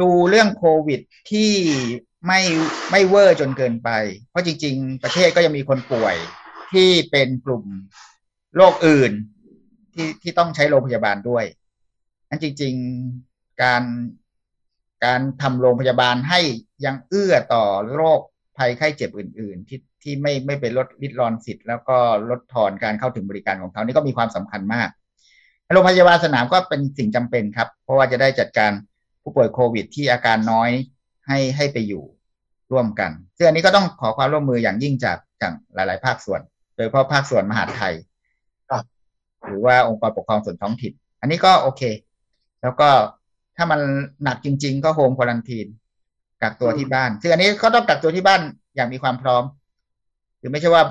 [0.00, 1.50] ดูเรื่องโควิดที่
[2.26, 2.40] ไม่
[2.90, 3.90] ไม่เวอร์จนเกินไป
[4.30, 6.16] เพราะจริง ๆ ประเทศก็ยังมีคนป่วย
[6.72, 7.64] ที่เป็นกลุ่ม
[8.56, 9.12] โรคอื่น
[9.94, 11.44] ที่ที่ต้องใช้โรงพยาบาลด้วย
[12.28, 12.74] นั้นจริง
[13.18, 13.82] ๆ การ
[15.04, 16.40] การทำโรงพยาบาลให้
[16.84, 17.64] ยังเอื้อต่อ
[17.94, 18.20] โรค
[18.58, 21.96] ภัยไข้เจ็บอื่น ๆ ที่ที่ไม่ไม่เป็นลดลิดรอนสิทธิ์ แล้วก็
[22.30, 24.88] ลดทอนการเข้าถึงบริการของเขานี่ก็มีความสำคัญมาก
[25.72, 28.72] โรงพยาบาลสนามก็เป็นสิ่งจำเป็นครับ เพราะว่าจะได้จัดการ
[29.26, 30.70] ผู้ป่วยโควิดที่อาการน้อย
[31.26, 32.04] ให้ให้ไปอยู่
[32.72, 36.40] ร่วมกันซึ่งอันนี้ก็ต้องขอความร่วมมืออย่างยิ่งจากจากหลาย ๆ ภาคส่วน
[36.76, 37.94] โดยเฉพาะภาคส่วนมหาดไทย
[38.70, 38.84] ครับ
[39.46, 41.82] หรือว่าองค์กรปกครองส่วนท้องถิ่น อันนี้ก็โอเค
[42.62, 42.88] แล้วก็
[43.56, 43.80] ถ้ามัน
[44.24, 45.66] หนักจริง ๆ ก็โฮมควอลันทีน
[46.42, 48.40] กักตัวที่บ้าน ซึ่งอันนี้เขาต้องกักตัวที่บ้าน
[48.76, 49.44] อย่างมีความพร้อม
[50.40, 50.82] คือไม่ใช่ว่า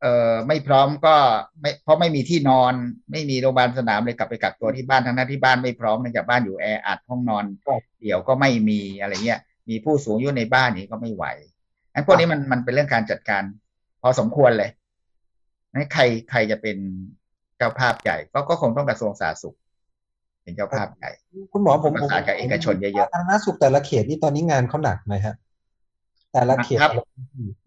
[0.00, 1.16] เอ่อไม่พร้อมก็
[1.60, 2.74] ไม่เพราะไม่มีที่นอน
[3.10, 7.44] ไม่มีโรงพยาบาลสนามเลยกลับไปกักตัวที่บ้านทั้งนั้นที่บ้านไม่พร้อมเนื่องจากบ้านอยู่แออัดห้องนอน
[8.00, 11.24] เดี่ยวก็ไม่มีอะไรเงี้ย มีผู้สูงอายุในบ้านนี้ก็ไม่ไหว
[11.94, 13.42] อันพวกนี้มันมันเป็นเรื่องการจัดการ
[14.02, 14.70] พอสมควรเลย
[15.74, 16.76] นั่นใครใครจะเป็น
[17.56, 19.56] เจ้าภาพใหญ่ก็ก็คงต้องกระทรวงสาธารณสุข
[20.42, 21.10] เป็นเจ้าภาพใหญ่
[21.52, 25.34] คุณหมอผมประสานกับเอกชนเยอะๆสาธารณสุขแต่ละเขตนี่ตอนนี้งานเขาหนักไหมฮะ
[26.32, 26.92] แต่ละเขตครับ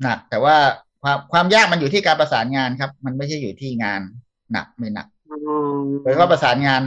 [0.03, 0.55] หนักแต่ว่า
[1.03, 4.01] ความความยากมันอยู่ที่การประสานงานครับ มันไม่ใช่อยู่ที่งาน
[4.51, 5.35] หนักไม่หนักอื
[5.77, 6.83] มโดยเฉพาะประสานงาน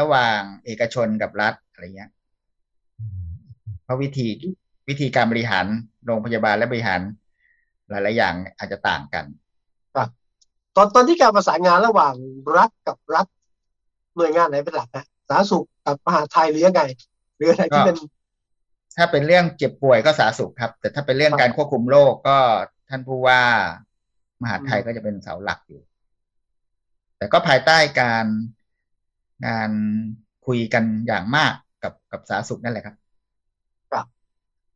[0.00, 2.10] ระหว่างเอกชนกับรัฐอะไรเงี้ย
[3.84, 4.26] เพราะวิธี
[4.88, 5.66] วิธีการบริหาร
[6.06, 7.00] โรงพยาบาลและบริหาร
[7.90, 9.24] หลายๆอย่างอาจจะต่างกัน
[10.76, 12.14] ตอนตอนที่การประสานงานระหว่าง
[12.56, 13.26] รัฐกับรัฐ
[14.16, 16.82] หน่วยงานไหนเป็นหลักนะสาธารณสุขกับมหาดไทยหรือยังไง
[17.36, 17.96] หรืออะไรที่เป็น
[18.96, 22.38] ถ้าเป็นเรื่องเจ็บป่วยก็สาธารณสุขครับ แต่ถ้าเป็นเรื่องการควบคุมโรคก็
[22.88, 23.40] ท่านผู้ว่า
[24.42, 25.80] มหาดไทยก็จะเป็นเสาหลักอยู่
[27.18, 28.26] แต่ก็ภายใต้การ
[29.46, 29.70] งาน
[30.46, 32.94] คุยกันอย่างมากกับกับสาธารณสุขนั่นแหละครับ
[33.92, 34.06] ครับ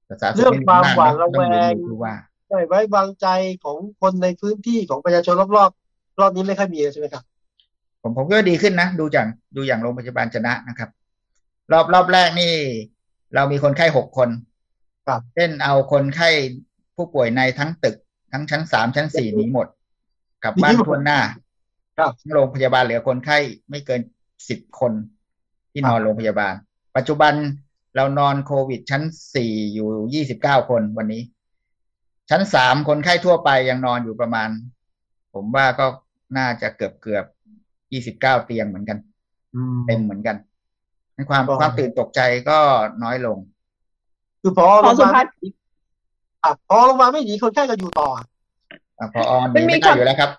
[0.06, 2.14] แต่สาธารณสุเรื่ของไม่มีความอำนาจหวาดนะระต้แวองดูงผู้ว่า
[2.48, 3.26] ไม่ไว้วางใจ
[3.64, 7.22] ของคนในพื้นที่ของประชาชนรอบๆรอบนี้ไม่ค่อยมีใช่ไหมครับ
[8.02, 10.90] ผมผมก็ดีขึ้นนะ ดูจากดูอย่างโรงพยาบาลชนะนะครับ
[11.72, 12.52] รอบรอบแรกนี่
[13.34, 14.28] เรามีคนไข้หกคน
[15.06, 16.30] ครับเช่นเอาคนไข้
[17.00, 17.96] ผู้ป่วยในทั้งตึก
[18.32, 19.66] ทั้งชั้นสามชั้นสี่หนีหมด
[20.44, 21.20] กลับบ้านทั่วหน้า
[21.98, 23.38] ครับโรงพยาบาลเหลือคนไข้
[23.70, 24.00] ไม่เกิน
[24.48, 24.92] สิบคน
[25.72, 26.54] ที่นอนโรงพยาบาล
[26.96, 27.34] ปัจจุบัน
[27.96, 29.02] เรานอนโควิดชั้น
[29.34, 31.22] สี่อยู่ยี่สิบเก้าคนวันนี้
[32.30, 34.48] ชั้นสามคนไข้ทั่วไปยังนอนอยู่ประมาณ
[35.34, 35.86] ผมว่าก็
[36.38, 37.24] น่าจะเกือบเกือบ
[37.92, 38.98] ยี่สิบเก้าเตียงเหมือนกัน
[39.54, 40.36] อืมเต็มเหมือนกัน
[41.14, 42.20] ในความก็ความตื่นตกใจ
[42.50, 42.58] ก็
[43.02, 43.38] น้อยลง
[44.40, 45.59] คือพอหมโรองพสุยาบาพัลฒน์อะ
[46.68, 48.26] พอโรงพยาบาลไม่ดีคนไข้ก็อยู่ต่ออะ
[48.98, 50.30] อะพอออนมันมีไม่ได้คำอยู่แล้วครับ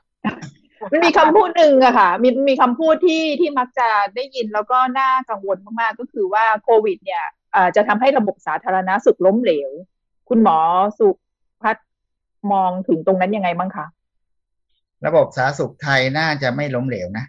[0.91, 7.23] มันมีคำพูดหนึ่งอะค่ะ มีมีคำพูดที่ที่มักจะได้ยินแล้วก็น่ากังวลมากๆก็คือว่าโควิด เนี่ย
[7.53, 9.71] เอ่อจะทำให้ระบบสาธารณสุขล้มเหลว
[10.29, 10.57] คุณหมอ
[10.99, 11.07] สุ
[11.61, 11.87] พัฒน์
[12.51, 13.85] มองถึงตรงนั้นยังไงบ้างคะ
[15.05, 17.25] ระบบสาธารณสุขไทยน่าจะไม่ล้มเหลวนะ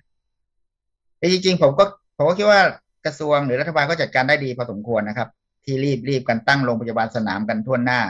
[1.18, 1.84] แต่จริง ๆ ผมก็
[2.16, 2.60] ผมก็คิดว่า
[3.04, 5.28] กระทรวงหรือรัฐบาลก็จัดการได้ดีพอสมควรนะครับ
[5.64, 8.00] ที่รีบรีบกันตั้งโรงพยาบาลสนามกันทั่วหน้า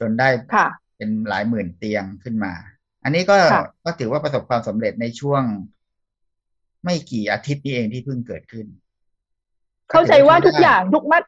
[0.00, 2.52] จนได้ค่ะเป็นหลายหมื่นเตียงขึ้นมา
[3.04, 5.42] อันนี้ก็ค่ะก็ถือว่าประสบความสำเร็จในช่วง
[6.84, 8.66] ไม่กี่อาทิตย์นี้เองที่เพิ่งเกิดขึ้น
[9.90, 11.22] เข้าใจว่าทุกได้อย่างทุกมัด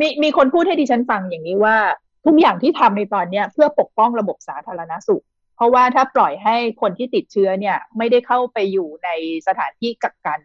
[0.00, 1.76] มีมีคนพูดให้ดิฉันฟังอย่างนี้ว่า
[2.26, 5.24] ทุกอย่างที่ทำในตอนเนี้ย เพื่อปกป้องระบบสาธารณสุข
[5.56, 9.08] เพราะว่าถ้าปล่อยให้คนที่ติดเชื้อเนี่ย ไม่ได้เข้าไปอยู่ใน
[9.46, 10.40] สถานที่กักกัน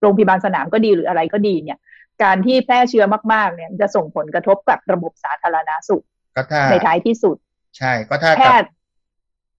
[0.00, 1.78] โรงพยาบาลสนามก็ดีหรืออะไรก็ดีเนี่ย
[2.22, 6.04] การที่แพร่เชื้อมากๆเนี่ยจะส่งผลกระทบกับระบบสาธารณสุข
[6.34, 7.36] ก็ถ้าในท้ายที่สุด
[7.78, 8.70] ใช่ ก็ถ้าแพกับทย์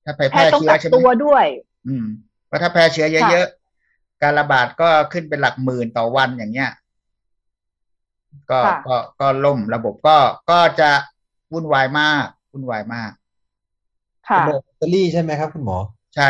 [0.06, 1.46] ถ้าไปแพแพร่ทย์ต้องเชื้อกักใช่ไหมตัวด้วย
[1.88, 2.06] อืม
[2.48, 6.72] เพราะถ้าแพร่เชื้อเยอะๆการระบาดก็ขึ้นเป็นหลักหมื่นต่อวันอย่างเงี้ย
[8.52, 10.18] ก็ค่ะก็ก็ล่มระบบก็
[10.52, 10.92] ก็จะ
[11.52, 13.12] วุ่นวายมากวุ่นวายมาก
[14.30, 15.78] ค่ะระบบแบตเตอรี่ใช่ไหมครับ คุณหมอ
[16.16, 16.30] ใช่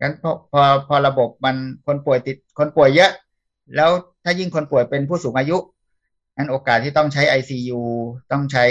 [0.00, 3.10] งั้นพอพอพอระบบมันคนป่วยติดคนป่วยเยอะ
[3.76, 3.90] แล้ว
[4.24, 5.56] ถ้ายิ่งคนป่วยเป็นผู้สูงอายุ
[6.36, 7.80] งั้นโอกาสที่ต้องใช้ ICU
[8.32, 8.64] ต้องใช้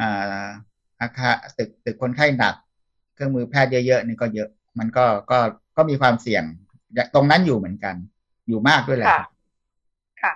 [0.00, 0.46] อ่า
[1.00, 2.54] อาคารตึกตึกคนไข้หนัก
[3.14, 5.38] เครื่องมือแพทย์เยอะๆนี่ก็เยอะ มันก็ก็
[5.76, 6.44] ก็มีความเสี่ยง
[7.14, 7.94] ตรงนั้นอยู่เหมือนกัน
[8.48, 9.22] อยู่มากด้วยแหละค่ะ
[10.22, 10.32] ค่ะ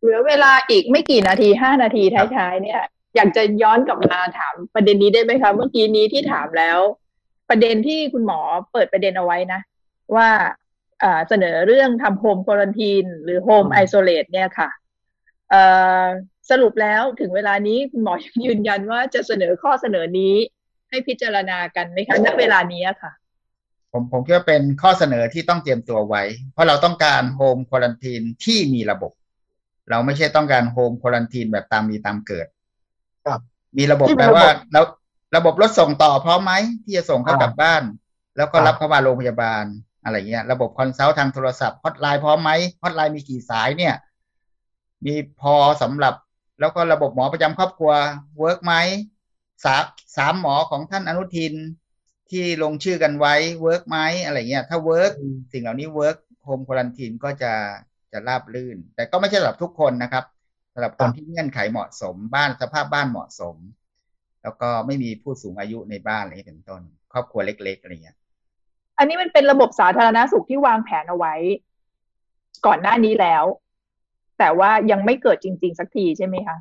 [0.00, 2.82] เหลือเวลาอีกไม่กี่นาทีห้านาทีท้ายๆเนี่ย
[3.16, 6.78] อยากจะย้อนกลับมาถามประเด็นนี้ได้ไหมคะ เมื่อกี้นี้ที่ถามแล้ว
[7.50, 8.40] ประเด็นที่คุณหมอ
[8.72, 9.60] เปิดประเด็นเอาไว้นะ
[10.14, 10.28] ว่า
[11.28, 14.68] เสนอเรื่องทำ home quarantine หรือ home isolate เนี่ยค่ะ
[16.50, 18.14] สรุปแล้วถึงเวลานี้คุณหมอ
[18.44, 20.34] ยืนยันว่าจะเสนอข้อเสนอนี้
[20.90, 23.12] ให้พิจารณากันไหมคะณเวลานี้ค่ะ
[23.92, 26.22] ผมผมคิดว่าเป็นข้อเสนอที่ต้องเตรียมตัวไว้
[26.52, 29.12] เพราะเราต้องการ home quarantine ที่มีระบบ
[29.90, 32.46] เราไม่ใช่ต้องการ home quarantine แบบตามมีตามเกิด
[33.26, 33.40] ครับ
[33.78, 34.84] มีระบบแปลว่าแล้ว
[35.36, 36.52] ระบบรถส่งต่อพร้อมไหม
[36.84, 37.82] ที่จะส่งเขากลับบ้าน
[38.36, 39.64] แล้วก็รับเขามาโรงพยาบาล
[40.04, 42.50] อะไรเงี้ย ระบบ consult ทางโทรศัพท์ฮอตไลน์พร้อมไหม
[42.82, 43.94] ฮอตไลน์มีกี่สายเนี่ย
[45.06, 46.14] มีพอสำหรับ
[46.60, 47.92] แล้วก็ระบบหมอประจำครอบครัว
[48.38, 48.74] work ไหม
[49.64, 49.84] สาม
[50.16, 51.54] สามหมอของท่านอนุทิน
[52.30, 55.12] ที่ลงชื่อกันไว้ work ไหมอะไรเงี้ยถ้า work
[55.52, 57.52] สิ่งเหล่านี้ work home quarantine ก็จะ
[58.12, 60.24] จะราบลื่น แต่ก็ไม่ใช่สำหรับทุกคนนะครับ
[60.74, 63.56] สำหรับคนที่เงื่อนไขเหมาะสมบ้านสภาพบ้านเหมาะสม
[64.42, 66.82] แล้วก็ไม่มีผู้สูงอายุในบ้านอะไรเป็นต้น
[67.12, 68.16] ครอบครัวเล็กๆอะไรเงี้ย
[68.98, 71.34] อันนี้มันเป็นระบบสาธารณาสุขที่วางแผนเอาไว้
[72.66, 73.44] ก่อนหน้านี้แล้ว
[74.38, 76.56] แต่ว่ายังไม่เกิดจริง ๆ สักทีใช่ไหมคะ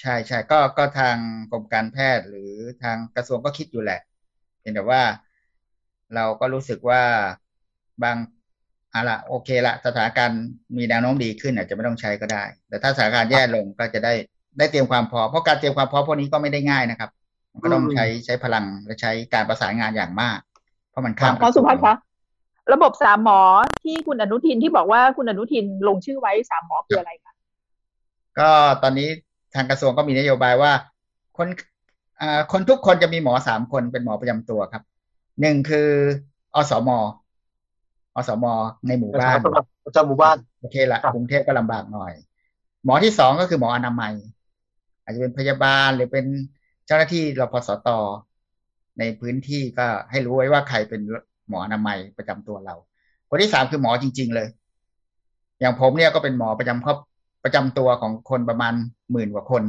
[0.00, 1.16] ใช่ใช่ก็ก็ทาง
[1.52, 2.52] กรมการแพทย์หรือ
[2.82, 4.00] ทางกระทรวงก็คิดอยู่แหละ
[4.60, 5.02] เพียงแต่ว่า
[6.14, 7.02] เราก็รู้สึกว่า
[8.02, 8.16] บาง
[8.94, 10.42] อะละโอเคละสถานการณ์
[10.76, 14.14] มีแนวโน้มดีขึ้นอาจจะไม่ต้องใช้ก็ได้ แต่ถ้าสถานการณ์แย่ลงก็จะได้
[14.58, 17.10] ได้เตรียมความพร้อมเพราะการเตรียมความพร้อมพวกนี้ก็ไม่ได้ง่ายนะครับ
[17.52, 20.38] มันก็ต้องใช้ใช้พลังและใช้การประสานงานอย่างมาก
[20.90, 21.94] เพราะมันข้ามขอสุภาพคะ
[22.72, 23.40] ระบบสามหมอ
[23.84, 27.34] ที่คุณอนุทินที่บอกว่าคุณอนุทินลงชื่อไว้สามหมอคืออะไรคะ
[28.38, 28.50] ก็
[28.82, 29.08] ตอนนี้
[29.54, 30.72] ทางกระทรวงก็มีนโยบายว่า
[31.36, 31.48] คน
[32.52, 34.82] คนทุกคนจะมีหมอสามคนเป็นหมอประจำตัวครับ
[35.40, 35.88] หนึ่งคือ
[36.54, 36.90] อสม
[38.16, 38.44] อสม
[38.86, 39.38] ในหมู่บ้าน
[39.86, 42.12] ประจำหมู่บ้านโอเคละกรุงเทพก็ลำบากหน่อย
[42.84, 44.12] หมอที่สองก็คือหมออนามัย
[45.02, 46.26] อาจจะเป็นพยาบาลหรือเป็น
[46.86, 47.88] เจ้าหน้าที่รพสต
[48.98, 51.00] ในพื้นที่ก็ให้รู้ไว้ว่าใครเป็น
[51.48, 52.74] หมออนามัยประจำตัวเรา
[53.28, 54.48] คนที่สามคือหมอจริง ๆ เลย
[55.60, 56.98] อย่างผมเนี่ยก็เป็นหมอประจำครอบ
[57.44, 58.74] ประจำตัวของคนประมาณ
[59.12, 59.62] หมื่นกว่าคน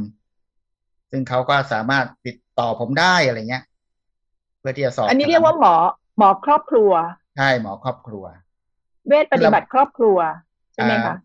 [1.10, 3.64] ซึ่งเขาก็สามารถติดต่อผมได้อะไรเงี้ย
[4.58, 5.74] เพื่อที่จะสอบอันนี้เรียกว่าหมอ
[6.18, 6.90] หมอครอบครัว
[7.36, 8.24] ใช่หมอครอบครัว
[9.08, 10.18] เวชปฏิบัติครอบครัว
[10.74, 11.16] ใช่ไหมคะ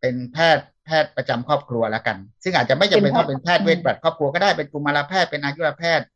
[0.00, 6.06] เป็นแพทย์แพทย์ประจำครอบครัวแล้วกัน ซึ่งอาจจะไม่จำเป็นต้องเป็นแพทย์เวชปฏิบัติครอบครัวก็ได้เป็นกุมารแพทย์เป็นอายุรแพทย์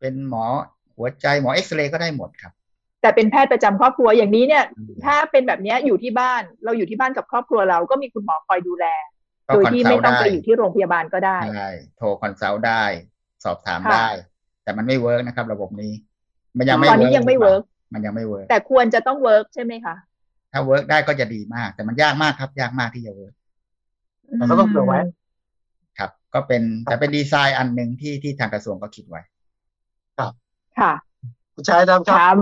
[0.00, 0.44] เป็นหมอ
[0.96, 2.52] หัวใจหมอเอ็กซเรย์ก็ได้หมดครับ
[3.04, 4.64] แต่เป็นแพทย์ประจำครอบครัวอย่างนี้เนี่ย
[5.04, 8.86] ถ้าเป็นแบบนี้อยู่ที่บ้านเราอยู่ที่บ้านกับครอบครัวเราก็มีคุณหมอคอยดูแล
[9.46, 12.82] โดยที่ไม่ต้องไปอยู่ที่โรงพยาบาลก็ได้ใช่โทร consult ได้
[13.44, 14.06] สอบถามได้
[14.64, 15.92] แต่มันไม่ work นะครับ ระบบนี้
[16.58, 17.62] มันยังไม่ตอนนี้ยังไม่ work
[17.94, 19.96] มันยังไม่ work แต่ควรจะต้อง work ใช่ไหมคะ
[20.52, 23.34] ถ้า work ได้ก็จะดีมาก แต่มันยากมากครับ ยากมากที่จะ work
[24.36, 24.98] แต่ก็ต้องเผื่อไว้
[25.98, 29.20] ครับ ก็เป็นแต่เป็นดีไซน์อันหนึ่งที่ที่ทางกระทรวงก็คิดไว้
[30.18, 30.32] ครับ
[30.80, 30.92] ค่ะ
[31.54, 32.36] คุณชายดำครับ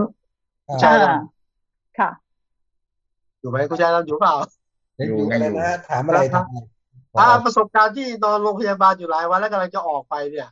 [0.72, 2.10] คุณชายดำค่ะ
[3.40, 4.34] อยู่ไหมคุณชายดำอยู่เปล่า
[5.06, 6.46] อยู่อะไรนะถามอะไรถาม
[7.18, 10.48] ถ้าประสบการณ์ที่นอนโรงพยาบาลอยู่หลายวันแล้วกำลังจะออกไปเนี่ย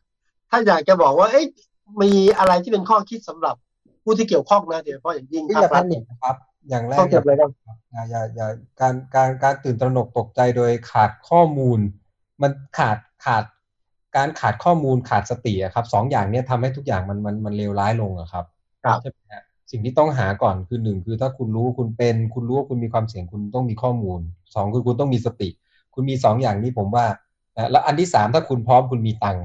[0.50, 1.44] ถ้าอยากจะบอกว่า เอ๊ะ
[2.02, 3.54] มีอะไรที่เป็นข้อคิดสำหรับ
[4.04, 6.36] ผู้ที่เกี่ยวข้องนะเดี๋ยวเพราะอย่างยิ่งภาครัฐนะครับ
[6.70, 8.48] อย่างแรกอย่าอย่าอย่า
[8.80, 11.78] การการการตื่นตระหนกตกใจโดยขาดข้อมูล
[12.42, 13.44] มันขาดขาด
[14.16, 18.44] การขาดข้อมูลขาดสติครับสองอย่างเนี้ยทำให้ทุกอย่างมันมันมันเลวร้ายลงอะครับ
[19.02, 24.20] ใช่ไหมฮะ สิ่งที่ต้องหาก่อนคือหนึ่งคือถ้าคุณรู้คุณเป็น คุณรู้ว่าคุณมีความเสี่ยงคุณต้องมีข้อมูล
[24.54, 25.48] สองคือคุณต้องมีสติ
[25.94, 27.06] คุณมีสองอย่างนี้ผมว่า
[27.70, 29.44] แล้วอันที่สามถ้าคุณพร้อมคุณมีตังค์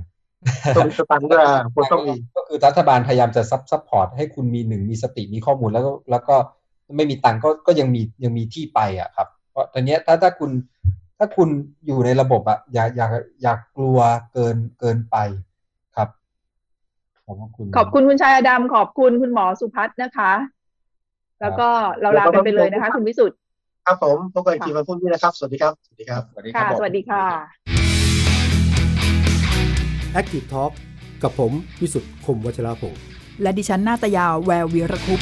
[0.76, 1.44] ต้องมีสตังค์ด้วย
[1.76, 6.36] คุณต้องมีก็คือรัฐบาลพยายามจะ sup support ให้คุณมีหนึ่งมีสติมีข้อมูลแล้วก็แล้วก็
[6.96, 10.52] ไม่มีตังค์ก็ก็ยังมียังมีที่ไปอะครับ เพราะตอนนี้ถ้าถ้าคุณ
[11.18, 11.50] ถ้าคุณ
[11.86, 13.08] อยู่ในระบบอะอย่าอย่า
[13.42, 14.00] อย่ากกลัว
[14.34, 15.55] เกินเกินไปครับ
[17.28, 20.32] ขอบคุณ ขอบคุณคุณชายอดำขอบคุณคุณหมอสุพัฒนะคะ
[21.42, 21.68] แล้วก็
[22.02, 23.38] เราลากันไปเลยนะคะ คุณวิสุทธ์
[23.86, 27.24] ครับผมพบกันอีกทีวันพรุ่งนี้นะครับ สวัสดีครับ สวัสดีครับ สวัสดีค่ะสวัสดีค่ะ
[30.20, 30.72] Active Talk
[31.24, 31.52] กับผม
[31.82, 32.96] วิสุทธ์คมวัชราภง
[33.42, 35.22] และดิฉันนาตยาแวววีรคุป